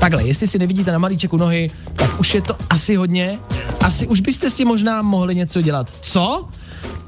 Takhle, 0.00 0.26
jestli 0.26 0.46
si 0.46 0.58
nevidíte 0.58 0.92
na 0.92 0.98
malíček 0.98 1.32
u 1.32 1.36
nohy, 1.36 1.70
tak 1.96 2.20
už 2.20 2.34
je 2.34 2.42
to 2.42 2.56
asi 2.70 2.96
hodně. 2.96 3.38
Asi 3.80 4.06
už 4.06 4.20
byste 4.20 4.50
s 4.50 4.54
tím 4.54 4.68
možná 4.68 5.02
mohli 5.02 5.34
něco 5.34 5.62
dělat. 5.62 5.90
Co? 6.00 6.48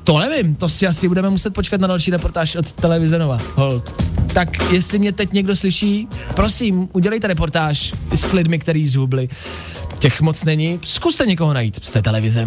To 0.05 0.19
nevím, 0.19 0.55
to 0.55 0.69
si 0.69 0.87
asi 0.87 1.09
budeme 1.09 1.31
muset 1.31 1.55
počkat 1.55 1.81
na 1.81 1.89
další 1.89 2.11
reportáž 2.11 2.57
od 2.57 2.73
televize 2.73 3.19
Nova. 3.19 3.39
Hold. 3.55 4.03
Tak 4.35 4.73
jestli 4.73 4.99
mě 4.99 5.13
teď 5.13 5.33
někdo 5.33 5.57
slyší, 5.57 6.09
prosím, 6.35 6.89
udělejte 6.93 7.27
reportáž 7.27 7.93
s 8.15 8.33
lidmi, 8.33 8.59
který 8.59 8.89
zhubli. 8.89 9.29
Těch 9.99 10.21
moc 10.21 10.45
není, 10.45 10.81
zkuste 10.85 11.27
někoho 11.27 11.53
najít 11.53 11.85
z 11.85 11.91
té 11.91 12.03
televize. 12.03 12.45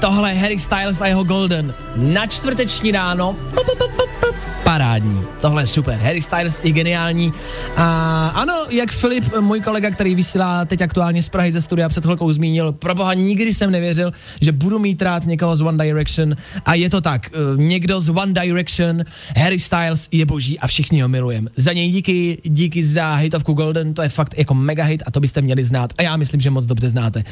Tohle, 0.00 0.30
je 0.30 0.38
Harry 0.38 0.58
Styles 0.58 1.00
a 1.00 1.06
jeho 1.06 1.24
Golden. 1.24 1.74
Na 1.96 2.26
čtvrteční 2.26 2.92
ráno, 2.92 3.36
parádní. 4.66 5.22
Tohle 5.40 5.62
je 5.62 5.66
super. 5.66 5.94
Harry 5.94 6.22
Styles 6.22 6.60
je 6.64 6.72
geniální. 6.72 7.32
A 7.76 8.28
ano, 8.34 8.54
jak 8.70 8.90
Filip, 8.92 9.24
můj 9.40 9.60
kolega, 9.60 9.90
který 9.90 10.14
vysílá 10.14 10.64
teď 10.64 10.82
aktuálně 10.82 11.22
z 11.22 11.28
Prahy 11.28 11.52
ze 11.52 11.62
studia 11.62 11.88
před 11.88 12.04
chvilkou 12.04 12.32
zmínil, 12.32 12.72
pro 12.72 12.94
boha 12.94 13.14
nikdy 13.14 13.54
jsem 13.54 13.70
nevěřil, 13.70 14.12
že 14.40 14.52
budu 14.52 14.78
mít 14.78 15.02
rád 15.02 15.26
někoho 15.26 15.56
z 15.56 15.60
One 15.60 15.84
Direction. 15.84 16.36
A 16.64 16.74
je 16.74 16.90
to 16.90 17.00
tak. 17.00 17.30
eh, 17.32 17.38
Někdo 17.56 18.00
z 18.00 18.08
One 18.08 18.32
Direction, 18.32 19.04
Harry 19.36 19.58
Styles 19.60 20.08
je 20.12 20.26
boží 20.26 20.58
a 20.58 20.66
všichni 20.66 21.00
ho 21.02 21.08
milujeme. 21.08 21.50
Za 21.56 21.72
něj 21.72 21.90
díky, 21.90 22.38
díky 22.44 22.84
za 22.84 23.14
hitovku 23.14 23.52
Golden, 23.52 23.94
to 23.94 24.02
je 24.02 24.08
fakt 24.08 24.34
jako 24.38 24.54
mega 24.54 24.84
hit 24.84 25.02
a 25.06 25.10
to 25.10 25.20
byste 25.20 25.42
měli 25.42 25.64
znát. 25.64 25.92
A 25.98 26.02
já 26.02 26.16
myslím, 26.16 26.40
že 26.40 26.50
moc 26.50 26.66
dobře 26.66 26.90
znáte. 26.90 27.24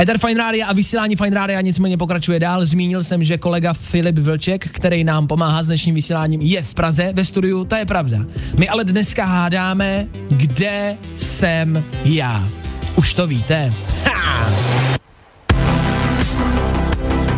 Ether 0.00 0.18
Fine 0.18 0.38
Radio 0.38 0.66
a 0.68 0.72
vysílání 0.72 1.16
Fine 1.16 1.36
Radio 1.36 1.60
nicméně 1.60 1.96
pokračuje 1.96 2.40
dál. 2.40 2.66
Zmínil 2.66 3.04
jsem, 3.04 3.24
že 3.24 3.38
kolega 3.38 3.72
Filip 3.72 4.18
Vlček, 4.18 4.68
který 4.68 5.04
nám 5.04 5.26
pomáhá 5.26 5.62
s 5.62 5.66
dnešním 5.66 5.94
vysíláním, 5.94 6.40
je 6.40 6.62
v 6.62 6.74
Praze 6.80 7.12
ve 7.12 7.24
studiu, 7.24 7.64
to 7.64 7.76
je 7.76 7.86
pravda. 7.86 8.18
My 8.58 8.68
ale 8.68 8.84
dneska 8.84 9.24
hádáme, 9.24 10.06
kde 10.28 10.96
jsem 11.16 11.84
já. 12.04 12.48
Už 12.96 13.14
to 13.14 13.26
víte. 13.26 13.72
Ha! 14.04 14.50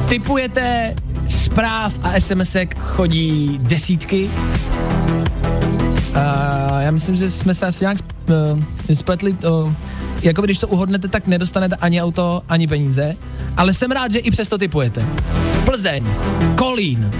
Typujete, 0.08 0.94
zpráv 1.28 1.92
a 2.02 2.20
SMSek 2.20 2.78
chodí 2.78 3.58
desítky. 3.62 4.30
Uh, 6.08 6.78
já 6.78 6.90
myslím, 6.90 7.16
že 7.16 7.30
jsme 7.30 7.54
se 7.54 7.66
asi 7.66 7.84
nějak 7.84 7.98
uh, 8.28 8.94
spletli. 8.94 9.32
Uh, 9.32 9.72
jako 10.22 10.42
když 10.42 10.58
to 10.58 10.68
uhodnete, 10.68 11.08
tak 11.08 11.26
nedostanete 11.26 11.76
ani 11.76 12.02
auto, 12.02 12.42
ani 12.48 12.66
peníze. 12.66 13.16
Ale 13.56 13.74
jsem 13.74 13.90
rád, 13.90 14.12
že 14.12 14.18
i 14.18 14.30
přesto 14.30 14.58
typujete. 14.58 15.06
Plzeň, 15.64 16.04
Kolín, 16.56 17.10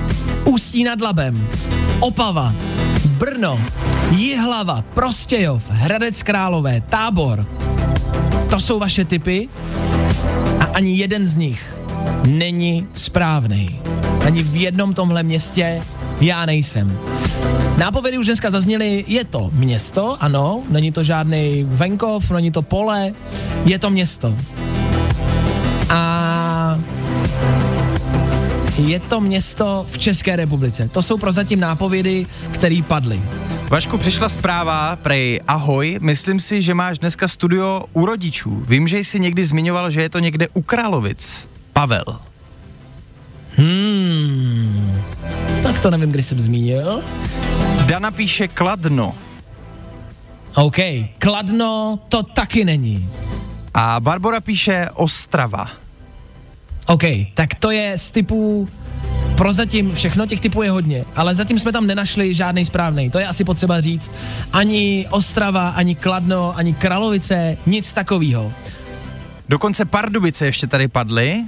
Ústí 0.45 0.85
nad 0.85 1.01
Labem, 1.01 1.49
Opava, 2.03 2.55
Brno, 3.19 3.61
Jihlava, 4.11 4.83
Prostějov, 4.95 5.63
Hradec 5.71 6.23
Králové, 6.23 6.81
Tábor. 6.81 7.47
To 8.51 8.61
jsou 8.61 8.79
vaše 8.79 9.05
typy 9.05 9.49
a 10.61 10.65
ani 10.65 10.97
jeden 10.97 11.27
z 11.27 11.37
nich 11.37 11.75
není 12.27 12.87
správný. 12.95 13.81
Ani 14.27 14.43
v 14.43 14.57
jednom 14.57 14.93
tomhle 14.93 15.23
městě 15.23 15.83
já 16.21 16.47
nejsem. 16.47 16.99
Nápovědy 17.79 18.19
už 18.19 18.27
dneska 18.27 18.51
zazněly, 18.51 19.05
je 19.07 19.25
to 19.25 19.51
město, 19.53 20.17
ano, 20.21 20.63
není 20.69 20.93
to 20.93 21.05
žádný 21.05 21.65
venkov, 21.69 22.31
není 22.31 22.51
to 22.51 22.63
pole, 22.63 23.13
je 23.65 23.79
to 23.79 23.91
město. 23.91 24.37
Je 28.79 29.01
to 29.01 29.21
město 29.21 29.87
v 29.91 29.99
České 29.99 30.37
republice. 30.37 30.89
To 30.89 31.03
jsou 31.03 31.19
prozatím 31.19 31.61
nápovědy, 31.61 32.27
které 32.51 32.81
padly. 32.89 33.23
Vašku, 33.69 33.99
přišla 33.99 34.29
zpráva, 34.29 34.97
prej, 34.97 35.41
ahoj, 35.49 35.99
myslím 36.01 36.41
si, 36.41 36.63
že 36.63 36.75
máš 36.75 36.99
dneska 36.99 37.29
studio 37.29 37.85
u 37.93 38.07
rodičů. 38.07 38.65
Vím, 38.69 38.89
že 38.89 38.99
jsi 38.99 39.21
někdy 39.21 39.47
zmiňoval, 39.47 39.91
že 39.91 40.03
je 40.03 40.09
to 40.09 40.19
někde 40.19 40.49
u 40.55 40.63
Královic. 40.63 41.49
Pavel. 41.73 42.05
Hmm, 43.57 45.03
tak 45.63 45.81
to 45.81 45.91
nevím, 45.91 46.13
kdy 46.13 46.23
jsem 46.23 46.41
zmínil. 46.41 47.03
Dana 47.87 48.11
píše 48.11 48.49
Kladno. 48.49 49.15
OK, 50.55 50.77
Kladno 51.19 51.99
to 52.09 52.23
taky 52.23 52.65
není. 52.65 53.11
A 53.75 54.01
Barbara 54.01 54.41
píše 54.41 54.89
Ostrava. 54.95 55.82
OK, 56.87 57.03
tak 57.35 57.55
to 57.55 57.71
je 57.71 57.99
z 57.99 58.11
typu 58.11 58.69
prozatím 59.37 59.95
všechno, 59.95 60.27
těch 60.27 60.41
typů 60.41 60.63
je 60.63 60.71
hodně, 60.71 61.05
ale 61.17 61.35
zatím 61.35 61.59
jsme 61.59 61.73
tam 61.73 61.87
nenašli 61.87 62.35
žádný 62.35 62.65
správný. 62.65 63.11
To 63.11 63.19
je 63.19 63.27
asi 63.27 63.45
potřeba 63.45 63.81
říct. 63.81 64.11
Ani 64.53 65.07
Ostrava, 65.11 65.69
ani 65.69 65.95
Kladno, 65.95 66.57
ani 66.57 66.75
Kralovice, 66.75 67.57
nic 67.67 67.93
takového. 67.93 68.53
Dokonce 69.49 69.85
Pardubice 69.85 70.47
ještě 70.47 70.67
tady 70.67 70.89
padly. 70.89 71.45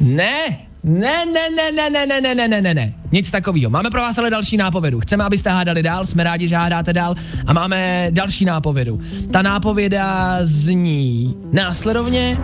Ne, 0.00 0.58
ne, 0.84 1.26
ne, 1.26 1.50
ne, 1.56 1.72
ne, 1.72 1.90
ne, 1.90 2.06
ne, 2.06 2.20
ne, 2.20 2.34
ne, 2.34 2.48
ne, 2.48 2.60
ne, 2.62 2.74
ne. 2.74 2.94
Nic 3.12 3.30
takového. 3.30 3.70
Máme 3.70 3.90
pro 3.90 4.00
vás 4.00 4.18
ale 4.18 4.30
další 4.30 4.56
nápovědu. 4.56 5.00
Chceme, 5.00 5.24
abyste 5.24 5.50
hádali 5.50 5.82
dál, 5.82 6.06
jsme 6.06 6.24
rádi, 6.24 6.48
že 6.48 6.56
hádáte 6.56 6.92
dál 6.92 7.14
a 7.46 7.52
máme 7.52 8.08
další 8.10 8.44
nápovědu. 8.44 9.00
Ta 9.30 9.42
nápověda 9.42 10.38
zní 10.42 11.34
následovně 11.52 12.38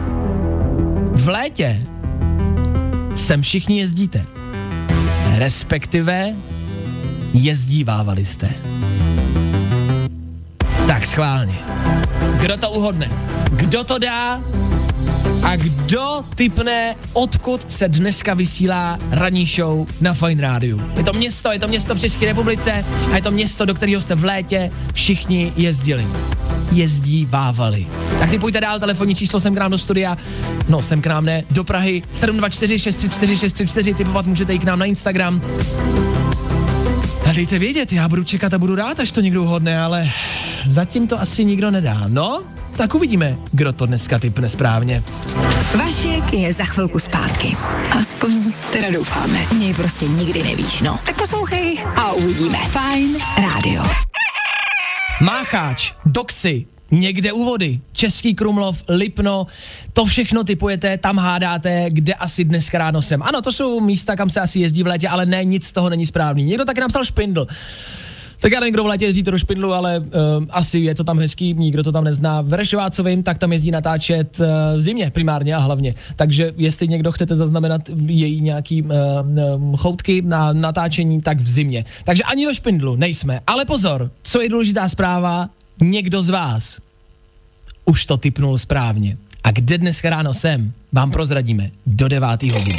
v 1.13 1.29
létě 1.29 1.87
sem 3.15 3.43
všichni 3.43 3.79
jezdíte. 3.79 4.27
Respektive 5.35 6.35
jezdívávali 7.35 8.25
jste. 8.25 8.51
Tak 10.87 11.07
schválně. 11.07 11.55
Kdo 12.41 12.57
to 12.57 12.71
uhodne? 12.71 13.11
Kdo 13.51 13.85
to 13.85 13.99
dá? 13.99 14.43
A 15.43 15.57
kdo 15.57 16.25
typne, 16.35 16.95
odkud 17.13 17.73
se 17.73 17.89
dneska 17.89 18.35
vysílá 18.35 18.99
ranní 19.11 19.47
show 19.47 19.87
na 20.01 20.15
Fine 20.15 20.43
Radio? 20.43 20.79
Je 20.97 21.05
to 21.05 21.13
město, 21.13 21.53
je 21.53 21.59
to 21.59 21.69
město 21.69 21.95
v 21.95 22.01
České 22.01 22.27
republice 22.27 22.85
a 23.13 23.17
je 23.17 23.23
to 23.23 23.31
město, 23.31 23.65
do 23.65 23.75
kterého 23.75 24.01
jste 24.01 24.15
v 24.15 24.25
létě 24.25 24.71
všichni 24.93 25.53
jezdili. 25.57 26.07
Jezdí 26.73 27.27
vávali. 27.31 27.87
Tak 28.19 28.31
typujte 28.31 28.61
dál, 28.61 28.81
telefonní 28.81 29.15
číslo 29.15 29.41
sem 29.41 29.55
k 29.55 29.59
nám 29.59 29.71
do 29.71 29.79
studia, 29.79 30.17
no 30.69 30.83
sem 30.83 31.03
k 31.03 31.07
nám 31.07 31.25
ne, 31.25 31.45
do 31.51 31.65
Prahy 31.65 32.03
724 32.13 32.79
634 32.79 33.39
634, 33.39 33.95
typovat 33.95 34.27
můžete 34.27 34.55
i 34.55 34.59
k 34.59 34.65
nám 34.65 34.79
na 34.79 34.85
Instagram. 34.85 35.43
A 37.31 37.33
dejte 37.33 37.59
vědět, 37.59 37.93
já 37.93 38.09
budu 38.09 38.25
čekat 38.25 38.55
a 38.55 38.59
budu 38.59 38.75
rád, 38.75 39.01
až 39.01 39.11
to 39.11 39.21
někdo 39.21 39.43
uhodne, 39.43 39.81
ale 39.81 40.11
zatím 40.67 41.09
to 41.09 41.21
asi 41.21 41.45
nikdo 41.45 41.71
nedá. 41.71 42.05
No, 42.09 42.43
tak 42.77 42.95
uvidíme, 42.95 43.39
kdo 43.53 43.73
to 43.73 43.87
dneska 43.87 44.19
typne 44.19 44.49
správně. 44.49 45.03
Vašek 45.79 46.33
je 46.33 46.53
za 46.53 46.65
chvilku 46.65 46.99
zpátky. 46.99 47.57
Aspoň 47.91 48.53
teda 48.73 48.91
doufáme. 48.91 49.39
Něj 49.59 49.75
prostě 49.75 50.09
nikdy 50.09 50.43
nevíš, 50.43 50.83
no. 50.83 50.99
Tak 51.07 51.17
poslouchej 51.17 51.79
a 51.97 52.13
uvidíme. 52.13 52.59
Fajn 52.59 53.17
rádio. 53.39 54.12
Mácháč, 55.23 55.93
Doxy, 56.07 56.67
někde 56.91 57.33
u 57.33 57.45
vody, 57.45 57.81
Český 57.93 58.35
Krumlov, 58.35 58.85
Lipno, 58.89 59.47
to 59.93 60.05
všechno 60.05 60.45
typujete, 60.45 60.99
tam 60.99 61.19
hádáte, 61.19 61.87
kde 61.89 62.15
asi 62.15 62.45
dneska 62.45 62.79
ráno 62.79 63.03
jsem. 63.03 63.23
Ano, 63.23 63.43
to 63.43 63.53
jsou 63.53 63.81
místa, 63.81 64.17
kam 64.17 64.31
se 64.31 64.41
asi 64.41 64.61
jezdí 64.61 64.83
v 64.83 64.87
létě, 64.87 65.09
ale 65.09 65.27
ne, 65.27 65.45
nic 65.45 65.67
z 65.67 65.73
toho 65.73 65.91
není 65.91 66.07
správný. 66.07 66.45
Někdo 66.45 66.65
taky 66.65 66.81
napsal 66.81 67.05
špindl. 67.05 67.47
Tak 68.43 68.53
já 68.53 68.61
nevím, 68.61 68.75
kdo 68.75 68.85
v 68.85 68.87
létě 68.87 69.05
jezdí 69.05 69.23
do 69.23 69.39
Špindlu, 69.39 69.73
ale 69.73 69.99
uh, 69.99 70.07
asi 70.51 70.79
je 70.79 70.95
to 70.95 71.05
tam 71.05 71.19
hezký, 71.19 71.55
nikdo 71.55 71.83
to 71.83 71.93
tam 71.93 72.05
nezná. 72.05 72.41
V 72.41 72.53
Rešovácovým 72.53 73.23
tak 73.23 73.39
tam 73.39 73.53
jezdí 73.53 73.71
natáčet 73.71 74.41
uh, 74.41 74.47
v 74.77 74.83
zimě 74.83 75.11
primárně 75.11 75.55
a 75.55 75.59
hlavně. 75.59 75.95
Takže 76.17 76.53
jestli 76.57 76.89
někdo 76.89 77.13
chcete 77.13 77.37
zaznamenat 77.37 77.83
její 78.07 78.41
nějaký 78.41 78.83
uh, 78.83 78.91
choutky 79.77 80.23
na 80.23 80.53
natáčení, 80.53 81.21
tak 81.21 81.41
v 81.41 81.49
zimě. 81.49 81.85
Takže 82.05 82.23
ani 82.23 82.47
ve 82.47 82.55
Špindlu 82.55 82.97
nejsme. 82.97 83.41
Ale 83.47 83.65
pozor, 83.65 84.11
co 84.23 84.41
je 84.41 84.49
důležitá 84.49 84.89
zpráva, 84.89 85.49
někdo 85.81 86.23
z 86.23 86.29
vás 86.29 86.81
už 87.85 88.05
to 88.05 88.17
typnul 88.17 88.59
správně. 88.59 89.17
A 89.45 89.51
kde 89.51 89.79
dneska 89.79 90.11
ráno 90.11 90.35
jsem, 90.35 90.73
vám 90.93 91.11
prozradíme 91.11 91.71
do 91.87 92.09
9. 92.09 92.43
hodiny. 92.43 92.77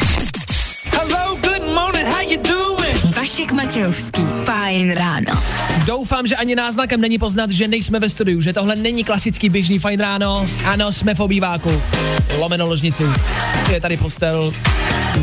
Vašek 3.15 3.51
Matějovský. 3.51 4.21
Fajn 4.43 4.91
ráno. 4.91 5.41
Doufám, 5.85 6.27
že 6.27 6.35
ani 6.35 6.55
náznakem 6.55 7.01
není 7.01 7.17
poznat, 7.17 7.49
že 7.49 7.67
nejsme 7.67 7.99
ve 7.99 8.09
studiu, 8.09 8.41
že 8.41 8.53
tohle 8.53 8.75
není 8.75 9.03
klasický 9.03 9.49
běžný 9.49 9.79
fajn 9.79 9.99
ráno. 9.99 10.45
Ano, 10.65 10.91
jsme 10.91 11.15
v 11.15 11.19
obýváku. 11.19 11.81
Lomeno 12.37 12.65
ložnici. 12.65 13.03
Je 13.71 13.81
tady 13.81 13.97
postel, 13.97 14.53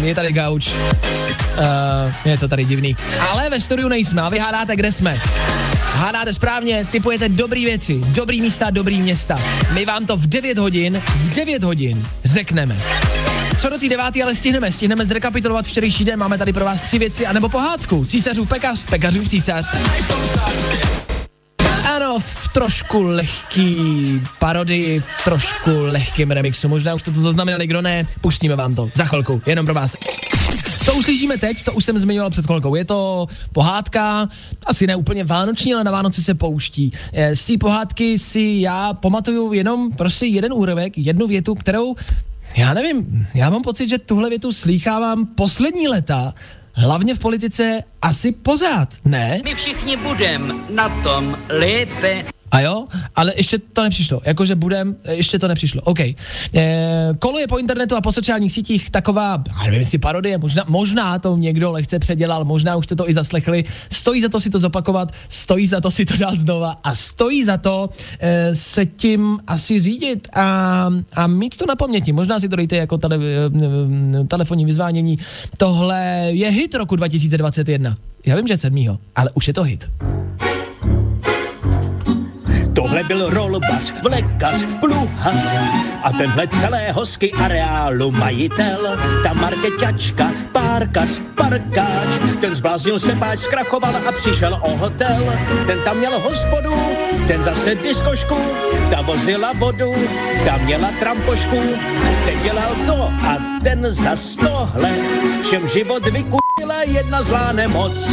je 0.02 0.14
tady 0.14 0.32
gauč. 0.32 0.68
Uh, 0.68 2.14
je 2.24 2.38
to 2.38 2.48
tady 2.48 2.64
divný. 2.64 2.96
Ale 3.30 3.50
ve 3.50 3.60
studiu 3.60 3.88
nejsme 3.88 4.22
a 4.22 4.28
vy 4.28 4.38
hádáte, 4.38 4.76
kde 4.76 4.92
jsme. 4.92 5.20
Hádáte 5.94 6.34
správně, 6.34 6.86
typujete 6.90 7.28
dobrý 7.28 7.64
věci, 7.64 8.00
dobrý 8.06 8.40
místa, 8.40 8.70
dobrý 8.70 9.00
města. 9.00 9.40
My 9.72 9.84
vám 9.84 10.06
to 10.06 10.16
v 10.16 10.26
9 10.26 10.58
hodin, 10.58 11.02
v 11.16 11.28
9 11.28 11.62
hodin 11.62 12.06
řekneme. 12.24 12.76
Co 13.60 13.68
do 13.68 13.78
té 13.78 13.88
devátý 13.88 14.22
ale 14.22 14.34
stihneme, 14.34 14.72
stihneme 14.72 15.06
zrekapitulovat 15.06 15.66
včerejší 15.66 16.04
den, 16.04 16.18
máme 16.18 16.38
tady 16.38 16.52
pro 16.52 16.64
vás 16.64 16.82
tři 16.82 16.98
věci, 16.98 17.26
anebo 17.26 17.48
pohádku. 17.48 18.04
Císařův 18.04 18.48
pekař, 18.48 18.84
pekařův 18.84 19.28
císař. 19.28 19.66
Ano, 21.84 22.18
v 22.18 22.48
trošku 22.52 23.02
lehký 23.02 24.22
parodii, 24.38 25.00
v 25.00 25.24
trošku 25.24 25.70
lehkým 25.70 26.30
remixu. 26.30 26.68
Možná 26.68 26.94
už 26.94 27.00
jste 27.00 27.10
to 27.10 27.20
zaznamenali, 27.20 27.66
kdo 27.66 27.82
ne, 27.82 28.06
pustíme 28.20 28.56
vám 28.56 28.74
to 28.74 28.90
za 28.94 29.04
chvilku, 29.04 29.42
jenom 29.46 29.66
pro 29.66 29.74
vás. 29.74 29.90
Co 30.84 30.94
uslyšíme 30.94 31.38
teď, 31.38 31.64
to 31.64 31.72
už 31.72 31.84
jsem 31.84 31.98
zmiňoval 31.98 32.30
před 32.30 32.46
chvilkou. 32.46 32.74
Je 32.74 32.84
to 32.84 33.26
pohádka, 33.52 34.28
asi 34.66 34.86
ne 34.86 34.96
úplně 34.96 35.24
vánoční, 35.24 35.74
ale 35.74 35.84
na 35.84 35.90
Vánoci 35.90 36.22
se 36.22 36.34
pouští. 36.34 36.92
Eh, 37.12 37.36
Z 37.36 37.44
té 37.44 37.58
pohádky 37.58 38.18
si 38.18 38.56
já 38.60 38.92
pamatuju 38.92 39.52
jenom 39.52 39.92
prostě 39.92 40.26
jeden 40.26 40.52
úryvek, 40.52 40.98
jednu 40.98 41.26
větu, 41.26 41.54
kterou, 41.54 41.96
já 42.56 42.74
nevím, 42.74 43.26
já 43.34 43.50
mám 43.50 43.62
pocit, 43.62 43.88
že 43.88 43.98
tuhle 43.98 44.30
větu 44.30 44.52
slýchávám 44.52 45.26
poslední 45.26 45.88
leta, 45.88 46.34
hlavně 46.72 47.14
v 47.14 47.18
politice 47.18 47.82
asi 48.02 48.32
pořád, 48.32 48.88
ne? 49.04 49.40
My 49.44 49.54
všichni 49.54 49.96
budeme 49.96 50.54
na 50.70 50.88
tom 51.02 51.38
lépe. 51.48 52.24
A 52.50 52.60
jo, 52.60 52.86
ale 53.16 53.32
ještě 53.36 53.58
to 53.58 53.82
nepřišlo. 53.82 54.20
Jakože 54.24 54.54
budem, 54.54 54.96
eh, 55.04 55.14
ještě 55.14 55.38
to 55.38 55.48
nepřišlo. 55.48 55.82
OK. 55.82 56.00
E, 56.00 56.16
koluje 57.18 57.46
po 57.46 57.58
internetu 57.58 57.96
a 57.96 58.00
po 58.00 58.12
sociálních 58.12 58.52
sítích 58.52 58.90
taková, 58.90 59.42
já 59.48 59.64
nevím, 59.64 59.80
jestli 59.80 59.98
parodie, 59.98 60.38
možná, 60.38 60.64
možná 60.68 61.18
to 61.18 61.36
někdo 61.36 61.72
lehce 61.72 61.98
předělal, 61.98 62.44
možná 62.44 62.76
už 62.76 62.84
jste 62.84 62.96
to 62.96 63.10
i 63.10 63.12
zaslechli. 63.12 63.64
Stojí 63.92 64.22
za 64.22 64.28
to 64.28 64.40
si 64.40 64.50
to 64.50 64.58
zopakovat, 64.58 65.12
stojí 65.28 65.66
za 65.66 65.80
to 65.80 65.90
si 65.90 66.04
to 66.04 66.16
dát 66.16 66.38
znova 66.38 66.76
a 66.84 66.94
stojí 66.94 67.44
za 67.44 67.56
to 67.56 67.90
e, 68.20 68.54
se 68.54 68.86
tím 68.86 69.38
asi 69.46 69.78
řídit 69.78 70.28
a, 70.32 70.88
a 71.14 71.26
mít 71.26 71.56
to 71.56 71.66
na 71.66 71.76
paměti. 71.76 72.12
Možná 72.12 72.40
si 72.40 72.48
to 72.48 72.56
dejte 72.56 72.76
jako 72.76 72.98
tele, 72.98 73.18
telefonní 74.28 74.64
vyzvánění. 74.64 75.18
Tohle 75.56 76.28
je 76.30 76.50
hit 76.50 76.74
roku 76.74 76.96
2021. 76.96 77.96
Já 78.26 78.36
vím, 78.36 78.46
že 78.46 78.52
je 78.52 78.58
sedmýho, 78.58 78.98
ale 79.16 79.30
už 79.34 79.48
je 79.48 79.54
to 79.54 79.62
hit. 79.62 79.88
Tohle 82.74 83.04
byl 83.04 83.30
rolbař, 83.30 83.94
vlekař, 84.02 84.66
pluhař 84.80 85.54
a 86.02 86.12
tenhle 86.12 86.48
celého 86.48 87.06
ski 87.06 87.32
areálu 87.32 88.10
majitel. 88.10 88.98
Ta 89.22 89.32
markeťačka, 89.32 90.32
párkař, 90.52 91.22
parkáč, 91.34 92.08
ten 92.40 92.54
zbláznil 92.54 92.98
se 92.98 93.12
páč, 93.12 93.38
zkrachoval 93.38 93.96
a 93.96 94.12
přišel 94.12 94.58
o 94.62 94.76
hotel. 94.76 95.32
Ten 95.66 95.82
tam 95.82 95.96
měl 95.96 96.18
hospodu, 96.18 96.74
ten 97.28 97.42
zase 97.42 97.74
diskošku, 97.74 98.36
ta 98.90 99.00
vozila 99.02 99.52
vodu, 99.52 99.94
ta 100.46 100.56
měla 100.56 100.90
trampošku, 101.00 101.60
ten 102.26 102.42
dělal 102.42 102.76
to 102.86 103.02
a 103.02 103.36
ten 103.64 103.86
zas 103.90 104.36
tohle. 104.36 104.90
Všem 105.42 105.68
život 105.68 106.06
vykutila 106.06 106.82
jedna 106.86 107.22
zlá 107.22 107.52
nemoc. 107.52 108.10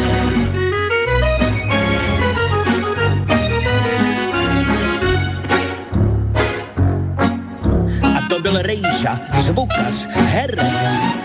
Byl 8.52 8.62
rejža, 8.62 9.20
zvukař, 9.38 10.08
herec. 10.10 10.84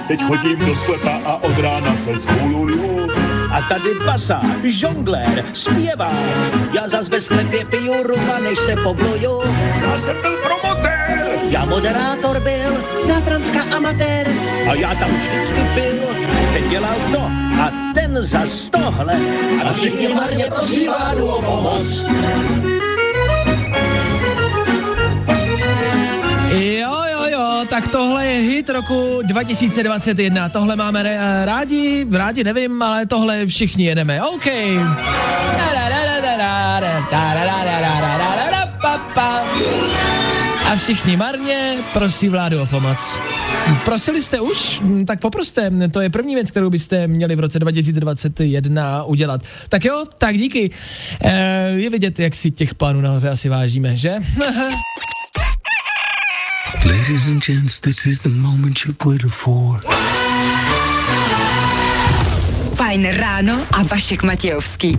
Teď 0.09 0.23
chodím 0.23 0.59
do 0.59 0.77
sklepa 0.77 1.21
a 1.25 1.37
od 1.43 1.59
rána 1.59 1.97
se 1.97 2.15
zhuluju. 2.15 3.09
A 3.51 3.63
tady 3.69 3.91
basa, 4.07 4.41
žonglér, 4.65 5.45
zpěvák. 5.53 6.13
Já 6.73 6.89
zas 6.89 7.09
ve 7.09 7.21
sklepě 7.21 7.65
piju 7.65 8.03
ruma, 8.03 8.39
než 8.39 8.59
se 8.59 8.77
pobluju. 8.77 9.43
Já 9.83 9.99
jsem 9.99 10.17
byl 10.23 10.37
promotér. 10.43 11.39
Já 11.49 11.65
moderátor 11.65 12.41
byl, 12.41 12.85
já 13.07 13.21
transka 13.21 13.77
amatér. 13.77 14.29
A 14.71 14.75
já 14.75 14.95
tam 14.95 15.11
vždycky 15.15 15.61
byl, 15.75 15.99
ten 16.53 16.71
dělal 16.71 16.97
to 17.13 17.21
a 17.63 17.73
ten 17.95 18.17
zas 18.21 18.69
tohle. 18.69 19.17
A 19.65 19.73
všichni 19.73 20.09
marně 20.09 20.45
prosí 20.45 20.89
vládu 20.89 21.27
o 21.27 21.43
pomoc. 21.43 22.05
Tak 27.73 27.89
tohle 27.89 28.27
je 28.27 28.41
hit 28.41 28.69
roku 28.69 29.19
2021. 29.23 30.49
Tohle 30.49 30.77
máme 30.77 31.03
re- 31.03 31.45
rádi, 31.45 32.07
rádi 32.13 32.45
nevím, 32.45 32.83
ale 32.83 33.07
tohle 33.07 33.47
všichni 33.47 33.85
jedeme. 33.85 34.23
OK. 34.23 34.47
A 40.71 40.77
všichni 40.77 41.17
marně 41.17 41.75
prosí 41.93 42.29
vládu 42.29 42.63
o 42.63 42.67
pomoc. 42.67 43.15
Prosili 43.85 44.23
jste 44.23 44.41
už? 44.41 44.81
Hm, 44.83 45.07
Tak 45.07 45.21
poproste, 45.21 45.71
to 45.91 46.01
je 46.01 46.11
první 46.11 46.35
věc, 46.35 46.51
kterou 46.51 46.71
byste 46.71 47.07
měli 47.07 47.37
v 47.37 47.41
roce 47.41 47.59
2021 47.59 49.05
udělat. 49.05 49.41
Tak 49.69 49.85
jo, 49.85 50.05
tak 50.19 50.39
díky. 50.39 50.71
E, 51.21 51.69
je 51.69 51.91
vidět, 51.91 52.19
jak 52.19 52.35
si 52.35 52.51
těch 52.51 52.75
pánů 52.75 53.01
nahoře 53.01 53.29
asi 53.29 53.49
vážíme, 53.49 53.97
že? 53.97 54.15
Ladies 56.93 57.27
and 57.27 57.43
gents, 57.43 57.81
this 57.81 58.07
is 58.07 58.19
the 58.19 58.29
moment 58.29 58.85
you've 58.85 59.05
waited 59.05 59.33
for. 59.33 59.81
Fajn 62.75 63.17
ráno 63.17 63.67
a 63.73 63.83
Vašek 63.83 64.23
Matějovský. 64.23 64.99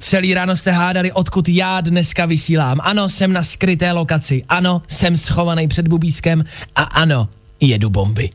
Celý 0.00 0.34
ráno 0.34 0.56
jste 0.56 0.70
hádali, 0.70 1.12
odkud 1.12 1.48
já 1.48 1.80
dneska 1.80 2.26
vysílám. 2.26 2.78
Ano, 2.82 3.08
jsem 3.08 3.32
na 3.32 3.42
skryté 3.42 3.92
lokaci. 3.92 4.44
Ano, 4.48 4.82
jsem 4.88 5.16
schovaný 5.16 5.68
před 5.68 5.88
bubískem. 5.88 6.44
A 6.76 6.82
ano, 6.82 7.28
jedu 7.60 7.90
bomby. 7.90 8.30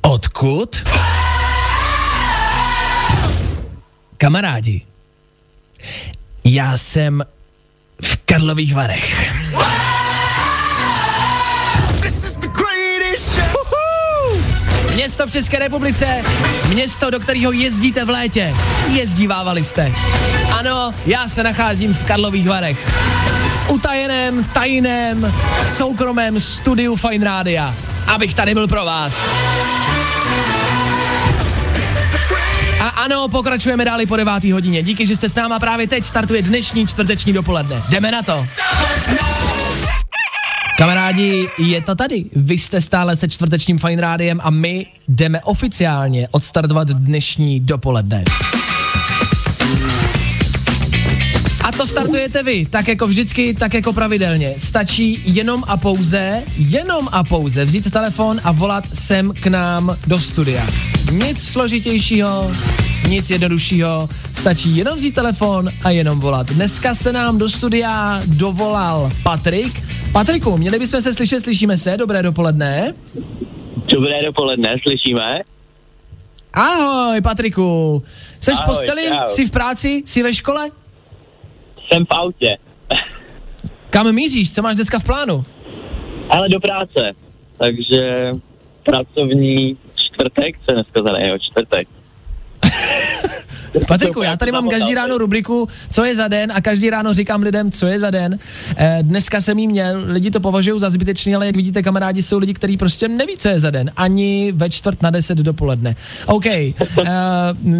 Odkud? 0.00 0.82
Kamarádi, 4.16 4.82
já 6.44 6.76
jsem 6.78 7.24
v 8.02 8.16
Karlových 8.16 8.74
Varech. 8.74 9.32
Město 14.98 15.26
v 15.26 15.30
České 15.30 15.58
republice, 15.58 16.24
město, 16.68 17.10
do 17.10 17.20
kterého 17.20 17.52
jezdíte 17.52 18.04
v 18.04 18.08
létě. 18.08 18.54
Jezdívávali 18.88 19.64
jste. 19.64 19.92
Ano, 20.50 20.94
já 21.06 21.28
se 21.28 21.42
nacházím 21.42 21.94
v 21.94 22.04
Karlových 22.04 22.48
Varech. 22.48 22.88
V 23.66 23.70
utajeném, 23.70 24.44
tajném, 24.44 25.34
soukromém 25.76 26.40
studiu 26.40 26.96
Fine 26.96 27.24
Rádia. 27.24 27.74
Abych 28.06 28.34
tady 28.34 28.54
byl 28.54 28.68
pro 28.68 28.84
vás. 28.84 29.14
A 32.80 32.88
ano, 32.88 33.28
pokračujeme 33.28 33.84
dál 33.84 34.00
po 34.08 34.16
devátý 34.16 34.52
hodině. 34.52 34.82
Díky, 34.82 35.06
že 35.06 35.16
jste 35.16 35.28
s 35.28 35.34
náma 35.34 35.58
právě 35.58 35.88
teď. 35.88 36.04
Startuje 36.04 36.42
dnešní 36.42 36.86
čtvrteční 36.86 37.32
dopoledne. 37.32 37.82
Jdeme 37.88 38.10
na 38.10 38.22
to. 38.22 38.46
Kamarádi, 40.78 41.48
je 41.58 41.80
to 41.80 41.94
tady. 41.94 42.24
Vy 42.36 42.58
jste 42.58 42.80
stále 42.80 43.16
se 43.16 43.28
čtvrtečním 43.28 43.78
Fine 43.78 44.02
Rádiem 44.02 44.40
a 44.42 44.50
my 44.50 44.86
jdeme 45.08 45.40
oficiálně 45.40 46.28
odstartovat 46.30 46.88
dnešní 46.88 47.60
dopoledne. 47.60 48.24
A 51.64 51.72
to 51.72 51.86
startujete 51.86 52.42
vy, 52.42 52.66
tak 52.70 52.88
jako 52.88 53.06
vždycky, 53.06 53.54
tak 53.54 53.74
jako 53.74 53.92
pravidelně. 53.92 54.54
Stačí 54.58 55.22
jenom 55.24 55.64
a 55.66 55.76
pouze, 55.76 56.42
jenom 56.56 57.08
a 57.12 57.24
pouze 57.24 57.64
vzít 57.64 57.90
telefon 57.90 58.40
a 58.44 58.52
volat 58.52 58.84
sem 58.94 59.32
k 59.40 59.46
nám 59.46 59.96
do 60.06 60.20
studia. 60.20 60.66
Nic 61.12 61.42
složitějšího, 61.42 62.50
nic 63.08 63.30
jednoduššího, 63.30 64.08
stačí 64.40 64.76
jenom 64.76 64.98
vzít 64.98 65.14
telefon 65.14 65.68
a 65.84 65.90
jenom 65.90 66.20
volat. 66.20 66.46
Dneska 66.46 66.94
se 66.94 67.12
nám 67.12 67.38
do 67.38 67.50
studia 67.50 68.22
dovolal 68.26 69.10
Patrik. 69.22 69.87
Patriku, 70.12 70.56
měli 70.58 70.78
bychom 70.78 71.00
se 71.00 71.14
slyšet, 71.14 71.40
slyšíme 71.40 71.78
se, 71.78 71.96
dobré 71.96 72.22
dopoledne. 72.22 72.94
Dobré 73.88 74.22
dopoledne, 74.24 74.76
slyšíme? 74.86 75.40
Ahoj 76.52 77.20
Patriku, 77.20 78.02
seš 78.40 78.56
v 78.56 78.60
Ahoj, 78.62 78.74
posteli, 78.74 79.08
čau. 79.08 79.26
jsi 79.26 79.46
v 79.46 79.50
práci, 79.50 80.02
jsi 80.06 80.22
ve 80.22 80.34
škole? 80.34 80.70
Jsem 81.92 82.04
v 82.06 82.10
autě. 82.10 82.56
Kam 83.90 84.12
míříš, 84.12 84.54
co 84.54 84.62
máš 84.62 84.76
dneska 84.76 84.98
v 84.98 85.04
plánu? 85.04 85.44
Ale 86.30 86.48
do 86.48 86.60
práce. 86.60 87.12
Takže 87.56 88.32
pracovní 88.84 89.76
čtvrtek, 89.96 90.56
co 90.58 90.72
je 90.72 90.74
dneska 90.74 91.02
za 91.02 91.38
čtvrtek. 91.38 91.88
Patriku, 93.86 94.22
já 94.22 94.36
tady 94.36 94.52
mám 94.52 94.68
každý 94.68 94.94
ráno 94.94 95.18
rubriku, 95.18 95.68
co 95.90 96.04
je 96.04 96.16
za 96.16 96.28
den 96.28 96.52
a 96.52 96.60
každý 96.60 96.90
ráno 96.90 97.14
říkám 97.14 97.42
lidem, 97.42 97.72
co 97.72 97.86
je 97.86 97.98
za 97.98 98.10
den. 98.10 98.38
Eh, 98.76 98.98
dneska 99.02 99.40
jsem 99.40 99.58
jí 99.58 99.68
měl, 99.68 100.02
lidi 100.06 100.30
to 100.30 100.40
považují 100.40 100.80
za 100.80 100.90
zbytečný, 100.90 101.34
ale 101.34 101.46
jak 101.46 101.56
vidíte, 101.56 101.82
kamarádi 101.82 102.22
jsou 102.22 102.38
lidi, 102.38 102.54
kteří 102.54 102.76
prostě 102.76 103.08
neví, 103.08 103.36
co 103.36 103.48
je 103.48 103.58
za 103.58 103.70
den, 103.70 103.90
ani 103.96 104.52
ve 104.52 104.70
čtvrt 104.70 105.02
na 105.02 105.10
deset 105.10 105.38
dopoledne. 105.38 105.94
OK, 106.26 106.46
eh, 106.46 106.74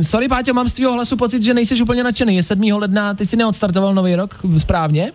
sorry 0.03 0.29
Páťo, 0.29 0.55
mám 0.55 0.69
z 0.69 0.75
tvého 0.75 0.93
hlasu 0.93 1.17
pocit, 1.17 1.43
že 1.43 1.55
nejsi 1.55 1.83
úplně 1.83 2.05
nadšený. 2.05 2.37
Je 2.37 2.43
7. 2.43 2.79
ledna, 2.79 3.15
ty 3.15 3.27
si 3.27 3.37
neodstartoval 3.37 3.95
nový 3.95 4.15
rok 4.15 4.41
správně? 4.59 5.13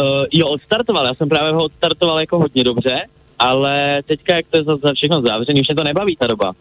Uh, 0.00 0.24
jo, 0.32 0.46
odstartoval, 0.46 1.06
já 1.06 1.14
jsem 1.14 1.28
právě 1.28 1.52
ho 1.52 1.64
odstartoval 1.64 2.20
jako 2.20 2.38
hodně 2.38 2.64
dobře, 2.64 2.94
ale 3.38 4.02
teďka, 4.06 4.36
jak 4.36 4.46
to 4.50 4.58
je 4.58 4.64
za, 4.64 4.76
za 4.76 4.94
všechno 4.94 5.22
zavřený, 5.26 5.60
už 5.60 5.68
mě 5.68 5.76
to 5.76 5.84
nebaví 5.84 6.16
ta 6.16 6.26
doba. 6.26 6.52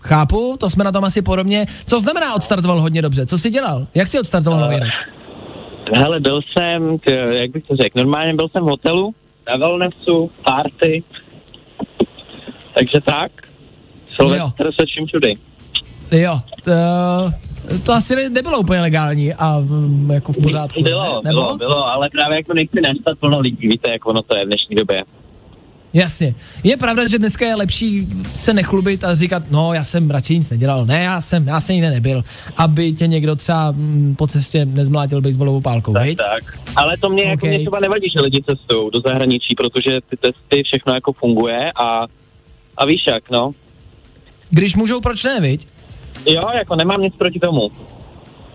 Chápu, 0.00 0.56
to 0.60 0.70
jsme 0.70 0.84
na 0.84 0.92
tom 0.92 1.04
asi 1.04 1.22
podobně. 1.22 1.66
Co 1.86 2.00
znamená 2.00 2.34
odstartoval 2.34 2.80
hodně 2.80 3.02
dobře? 3.02 3.26
Co 3.26 3.38
jsi 3.38 3.50
dělal? 3.50 3.86
Jak 3.94 4.08
jsi 4.08 4.20
odstartoval 4.20 4.60
nový 4.60 4.76
rok? 4.76 4.88
Hele, 5.96 6.20
byl 6.20 6.38
jsem, 6.42 6.98
ty, 6.98 7.14
jak 7.14 7.50
bych 7.50 7.64
to 7.64 7.76
řekl, 7.76 7.98
normálně 7.98 8.34
byl 8.34 8.48
jsem 8.48 8.64
v 8.64 8.68
hotelu, 8.68 9.14
na 9.48 9.56
wellnessu, 9.56 10.30
party, 10.44 11.02
takže 12.74 13.00
tak. 13.04 13.32
Silvestr 14.20 14.72
se 14.80 14.86
čím 14.86 15.06
všudy. 15.06 15.36
Jo, 16.12 16.40
to, 16.64 16.72
to 17.86 17.92
asi 17.92 18.16
ne- 18.16 18.28
nebylo 18.28 18.58
úplně 18.58 18.80
legální 18.80 19.34
a 19.34 19.58
mm, 19.58 20.10
jako 20.10 20.32
v 20.32 20.42
pořádku. 20.42 20.82
Bylo, 20.82 21.20
ne? 21.24 21.30
bylo, 21.30 21.56
bylo, 21.56 21.86
ale 21.86 22.08
právě 22.10 22.36
jako 22.38 22.54
nechci 22.54 22.80
nastat 22.80 23.18
plno 23.18 23.40
lidí, 23.40 23.68
víte, 23.68 23.90
jak 23.90 24.06
ono 24.06 24.22
to 24.22 24.36
je 24.36 24.44
v 24.44 24.48
dnešní 24.48 24.76
době. 24.76 25.02
Jasně. 25.92 26.34
Je 26.64 26.76
pravda, 26.76 27.08
že 27.08 27.18
dneska 27.18 27.46
je 27.46 27.54
lepší 27.54 28.08
se 28.34 28.52
nechlubit 28.52 29.04
a 29.04 29.14
říkat, 29.14 29.42
no 29.50 29.74
já 29.74 29.84
jsem 29.84 30.10
radši 30.10 30.38
nic 30.38 30.50
nedělal, 30.50 30.86
ne, 30.86 31.02
já 31.02 31.20
jsem, 31.20 31.46
já 31.48 31.60
jsem 31.60 31.74
nikde 31.74 31.90
nebyl, 31.90 32.24
aby 32.56 32.92
tě 32.92 33.06
někdo 33.06 33.36
třeba 33.36 33.70
mm, 33.70 34.14
po 34.18 34.26
cestě 34.26 34.64
nezmlátil 34.64 35.20
baseballovou 35.20 35.60
pálkou, 35.60 35.92
Tak, 35.92 36.02
viď? 36.04 36.18
tak. 36.18 36.58
Ale 36.76 36.96
to 37.00 37.08
mě, 37.08 37.22
jako 37.22 37.46
OK. 37.46 37.48
mě 37.50 37.58
třeba 37.60 37.80
nevadí, 37.80 38.10
že 38.10 38.20
lidi 38.20 38.42
cestují 38.50 38.90
do 38.92 39.00
zahraničí, 39.06 39.54
protože 39.54 39.98
ty 40.10 40.16
testy, 40.16 40.62
všechno 40.64 40.94
jako 40.94 41.12
funguje 41.12 41.72
a, 41.72 42.06
a 42.76 42.86
víš 42.86 43.02
jak, 43.06 43.30
no. 43.30 43.52
Když 44.50 44.76
můžou, 44.76 45.00
proč 45.00 45.24
ne, 45.24 45.40
viď? 45.40 45.66
Jo, 46.26 46.48
jako 46.54 46.76
nemám 46.76 47.02
nic 47.02 47.14
proti 47.18 47.40
tomu. 47.40 47.70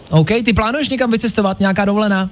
OK, 0.10 0.30
ty 0.46 0.54
plánuješ 0.54 0.90
někam 0.90 1.12
vycestovat, 1.12 1.60
nějaká 1.60 1.86
dovolená? 1.86 2.30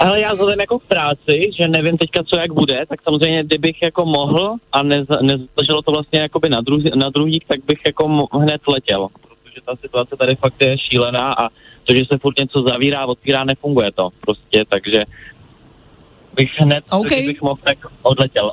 Ale 0.00 0.20
já 0.20 0.32
vzhledem 0.32 0.60
jako 0.60 0.78
v 0.78 0.84
práci, 0.84 1.50
že 1.58 1.68
nevím 1.68 1.98
teďka, 1.98 2.22
co 2.22 2.40
jak 2.40 2.52
bude, 2.52 2.86
tak 2.88 3.02
samozřejmě, 3.02 3.44
kdybych 3.44 3.82
jako 3.82 4.04
mohl 4.04 4.54
a 4.72 4.82
nez- 4.82 5.48
to 5.84 5.92
vlastně 5.92 6.20
jakoby 6.20 6.48
na, 6.48 6.62
druh- 6.62 6.96
na 6.96 7.10
druhý, 7.10 7.40
tak 7.48 7.60
bych 7.66 7.78
jako 7.86 8.28
hned 8.32 8.60
letěl. 8.68 9.08
Protože 9.12 9.60
ta 9.66 9.76
situace 9.76 10.16
tady 10.16 10.36
fakt 10.36 10.64
je 10.64 10.76
šílená 10.78 11.32
a 11.32 11.48
to, 11.84 11.94
že 11.94 12.02
se 12.12 12.18
furt 12.18 12.38
něco 12.38 12.62
zavírá, 12.62 13.06
otvírá, 13.06 13.44
nefunguje 13.44 13.92
to 13.92 14.08
prostě, 14.20 14.64
takže 14.68 15.04
bych 16.34 16.50
hned, 16.58 16.84
OK. 16.90 17.08
bych 17.08 17.42
mohl, 17.42 17.60
tak 17.64 17.78
odletěl. 18.02 18.52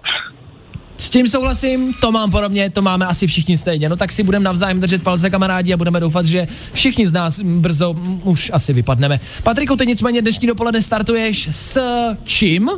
S 0.98 1.10
tím 1.10 1.28
souhlasím, 1.28 1.94
to 2.02 2.12
mám 2.12 2.32
podobně, 2.32 2.70
to 2.70 2.82
máme 2.82 3.06
asi 3.06 3.28
všichni 3.28 3.58
stejně. 3.58 3.90
No 3.90 3.96
tak 3.96 4.12
si 4.12 4.24
budeme 4.24 4.44
navzájem 4.44 4.80
držet 4.80 5.04
palce 5.04 5.30
kamarádi 5.30 5.74
a 5.74 5.78
budeme 5.78 6.00
doufat, 6.00 6.26
že 6.26 6.48
všichni 6.74 7.08
z 7.08 7.14
nás 7.14 7.40
brzo 7.40 7.96
už 8.24 8.52
asi 8.54 8.74
vypadneme. 8.74 9.20
Patriku, 9.44 9.76
ty 9.76 9.86
nicméně 9.86 10.22
dnešní 10.22 10.48
dopoledne 10.48 10.82
startuješ 10.82 11.48
s 11.52 11.80
čím? 12.24 12.70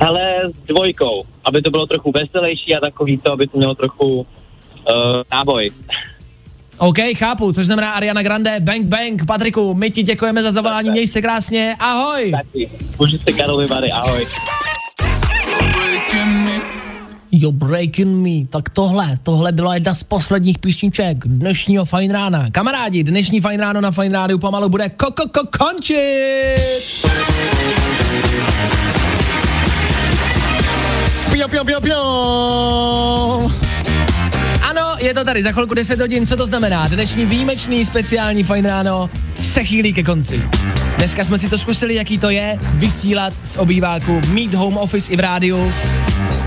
Ale 0.00 0.20
s 0.44 0.66
dvojkou, 0.66 1.22
aby 1.44 1.62
to 1.62 1.70
bylo 1.70 1.86
trochu 1.86 2.12
veselější 2.12 2.76
a 2.76 2.80
takový 2.80 3.18
to, 3.18 3.32
aby 3.32 3.46
to 3.46 3.58
mělo 3.58 3.74
trochu 3.74 4.18
uh, 4.18 4.24
náboj. 5.32 5.70
OK, 6.78 6.98
chápu, 7.16 7.52
což 7.52 7.66
znamená 7.66 7.90
Ariana 7.90 8.22
Grande, 8.22 8.60
bang 8.60 8.86
bang, 8.86 9.26
Patriku, 9.26 9.74
my 9.74 9.90
ti 9.90 10.02
děkujeme 10.02 10.42
za 10.42 10.52
zavolání, 10.52 10.90
měj 10.90 11.06
se 11.06 11.22
krásně, 11.22 11.76
ahoj. 11.80 12.30
Taky. 12.30 12.70
Můžu 12.98 13.18
se 13.18 13.32
Karlovy 13.32 13.66
Vary, 13.66 13.92
ahoj. 13.92 14.26
Jo, 17.32 17.52
Breaking 17.52 18.16
Me, 18.16 18.46
tak 18.50 18.70
tohle, 18.70 19.18
tohle 19.22 19.52
byla 19.52 19.74
jedna 19.74 19.94
z 19.94 20.02
posledních 20.02 20.58
písniček 20.58 21.18
dnešního 21.26 21.84
Fajn 21.84 22.10
rána. 22.10 22.50
Kamarádi, 22.50 23.04
dnešní 23.04 23.40
Fajn 23.40 23.60
ráno 23.60 23.80
na 23.80 23.90
Fajn 23.90 24.12
rádiu 24.12 24.38
pomalu 24.38 24.68
bude 24.68 24.88
ko, 24.88 25.06
končit. 25.58 25.96
Pio, 31.32 31.48
pio, 31.48 31.64
pio, 31.64 31.80
pio. 31.80 33.67
Je 34.98 35.14
to 35.14 35.24
tady, 35.24 35.42
za 35.42 35.52
chvilku 35.52 35.74
10 35.74 36.00
hodin, 36.00 36.26
co 36.26 36.36
to 36.36 36.46
znamená? 36.46 36.88
Dnešní 36.88 37.26
výjimečný 37.26 37.84
speciální 37.84 38.44
Fajn 38.44 38.64
ráno 38.64 39.10
se 39.34 39.64
chýlí 39.64 39.92
ke 39.92 40.02
konci. 40.02 40.42
Dneska 40.96 41.24
jsme 41.24 41.38
si 41.38 41.48
to 41.48 41.58
zkusili, 41.58 41.94
jaký 41.94 42.18
to 42.18 42.30
je, 42.30 42.58
vysílat 42.74 43.34
z 43.44 43.56
obýváku, 43.56 44.20
mít 44.32 44.54
home 44.54 44.76
office 44.76 45.12
i 45.12 45.16
v 45.16 45.20
rádiu. 45.20 45.72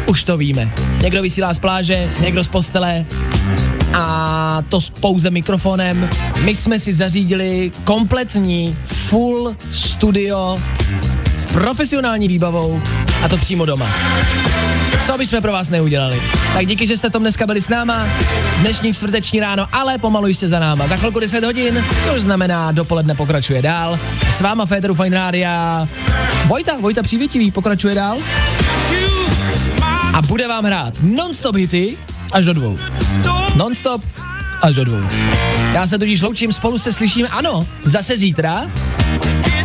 Už 0.07 0.23
to 0.23 0.37
víme. 0.37 0.71
Někdo 1.01 1.21
vysílá 1.21 1.53
z 1.53 1.59
pláže, 1.59 2.11
někdo 2.21 2.43
z 2.43 2.47
postele 2.47 3.05
a 3.93 4.63
to 4.69 4.81
s 4.81 4.89
pouze 4.89 5.29
mikrofonem. 5.29 6.09
My 6.43 6.55
jsme 6.55 6.79
si 6.79 6.93
zařídili 6.93 7.71
kompletní 7.83 8.77
full 8.85 9.55
studio 9.71 10.57
profesionální 11.53 12.27
výbavou 12.27 12.81
a 13.23 13.27
to 13.27 13.37
přímo 13.37 13.65
doma. 13.65 13.89
Co 15.05 15.17
bychom 15.17 15.41
pro 15.41 15.51
vás 15.51 15.69
neudělali? 15.69 16.21
Tak 16.53 16.65
díky, 16.65 16.87
že 16.87 16.97
jste 16.97 17.09
tom 17.09 17.23
dneska 17.23 17.47
byli 17.47 17.61
s 17.61 17.69
náma. 17.69 18.07
Dnešní 18.57 18.93
čtvrteční 18.93 19.39
ráno, 19.39 19.67
ale 19.71 19.97
pomalu 19.97 20.27
jste 20.27 20.49
za 20.49 20.59
náma. 20.59 20.87
Za 20.87 20.97
chvilku 20.97 21.19
10 21.19 21.43
hodin, 21.43 21.85
což 22.05 22.21
znamená 22.21 22.71
dopoledne 22.71 23.15
pokračuje 23.15 23.61
dál. 23.61 23.99
S 24.31 24.41
váma 24.41 24.65
Féteru 24.65 24.95
Fine 24.95 25.15
Rádia. 25.15 25.87
Vojta, 26.47 26.77
Vojta 26.79 27.03
Přívětivý 27.03 27.51
pokračuje 27.51 27.95
dál. 27.95 28.17
A 30.13 30.21
bude 30.21 30.47
vám 30.47 30.65
hrát 30.65 30.93
non-stop 31.01 31.55
hity 31.55 31.97
až 32.33 32.45
do 32.45 32.53
dvou. 32.53 32.77
Non-stop 33.55 34.01
až 34.61 34.75
do 34.75 34.83
dvou. 34.83 35.01
Já 35.73 35.87
se 35.87 35.97
tudíž 35.97 36.21
loučím, 36.21 36.53
spolu 36.53 36.79
se 36.79 36.93
slyšíme, 36.93 37.27
ano, 37.27 37.67
zase 37.83 38.17
zítra, 38.17 38.71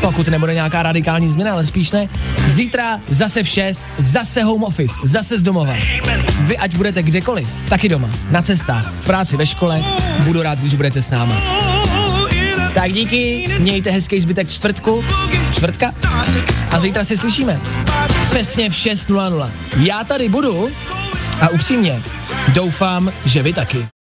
pokud 0.01 0.29
nebude 0.29 0.55
nějaká 0.55 0.83
radikální 0.83 1.31
změna, 1.31 1.53
ale 1.53 1.67
spíš 1.67 1.91
ne. 1.91 2.09
Zítra 2.47 3.01
zase 3.09 3.43
v 3.43 3.49
6, 3.49 3.87
zase 3.99 4.43
home 4.43 4.63
office, 4.63 4.95
zase 5.05 5.39
z 5.39 5.43
domova. 5.43 5.75
Vy 6.41 6.59
ať 6.59 6.77
budete 6.77 7.03
kdekoliv, 7.03 7.49
taky 7.69 7.89
doma, 7.89 8.11
na 8.31 8.43
cestách, 8.43 8.93
v 9.01 9.07
práci, 9.07 9.37
ve 9.37 9.47
škole, 9.47 9.85
budu 10.25 10.43
rád, 10.43 10.59
když 10.59 10.75
budete 10.75 11.03
s 11.03 11.11
náma. 11.11 11.43
Tak 12.75 12.93
díky, 12.93 13.47
mějte 13.59 13.91
hezký 13.91 14.21
zbytek 14.21 14.51
čtvrtku, 14.51 15.05
čtvrtka 15.53 15.93
a 16.71 16.81
zítra 16.81 17.05
se 17.05 17.17
slyšíme. 17.17 17.61
Přesně 18.31 18.71
v 18.71 18.73
6.00. 18.73 19.51
Já 19.77 20.05
tady 20.05 20.29
budu 20.29 20.69
a 21.41 21.49
upřímně 21.49 22.03
doufám, 22.55 23.13
že 23.25 23.43
vy 23.43 23.53
taky. 23.53 23.96